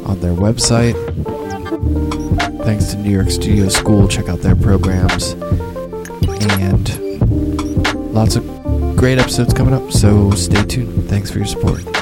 [0.04, 0.96] on their website.
[2.66, 5.32] Thanks to New York Studio School, check out their programs.
[6.60, 8.46] And lots of
[8.98, 11.08] great episodes coming up, so stay tuned.
[11.08, 12.01] Thanks for your support.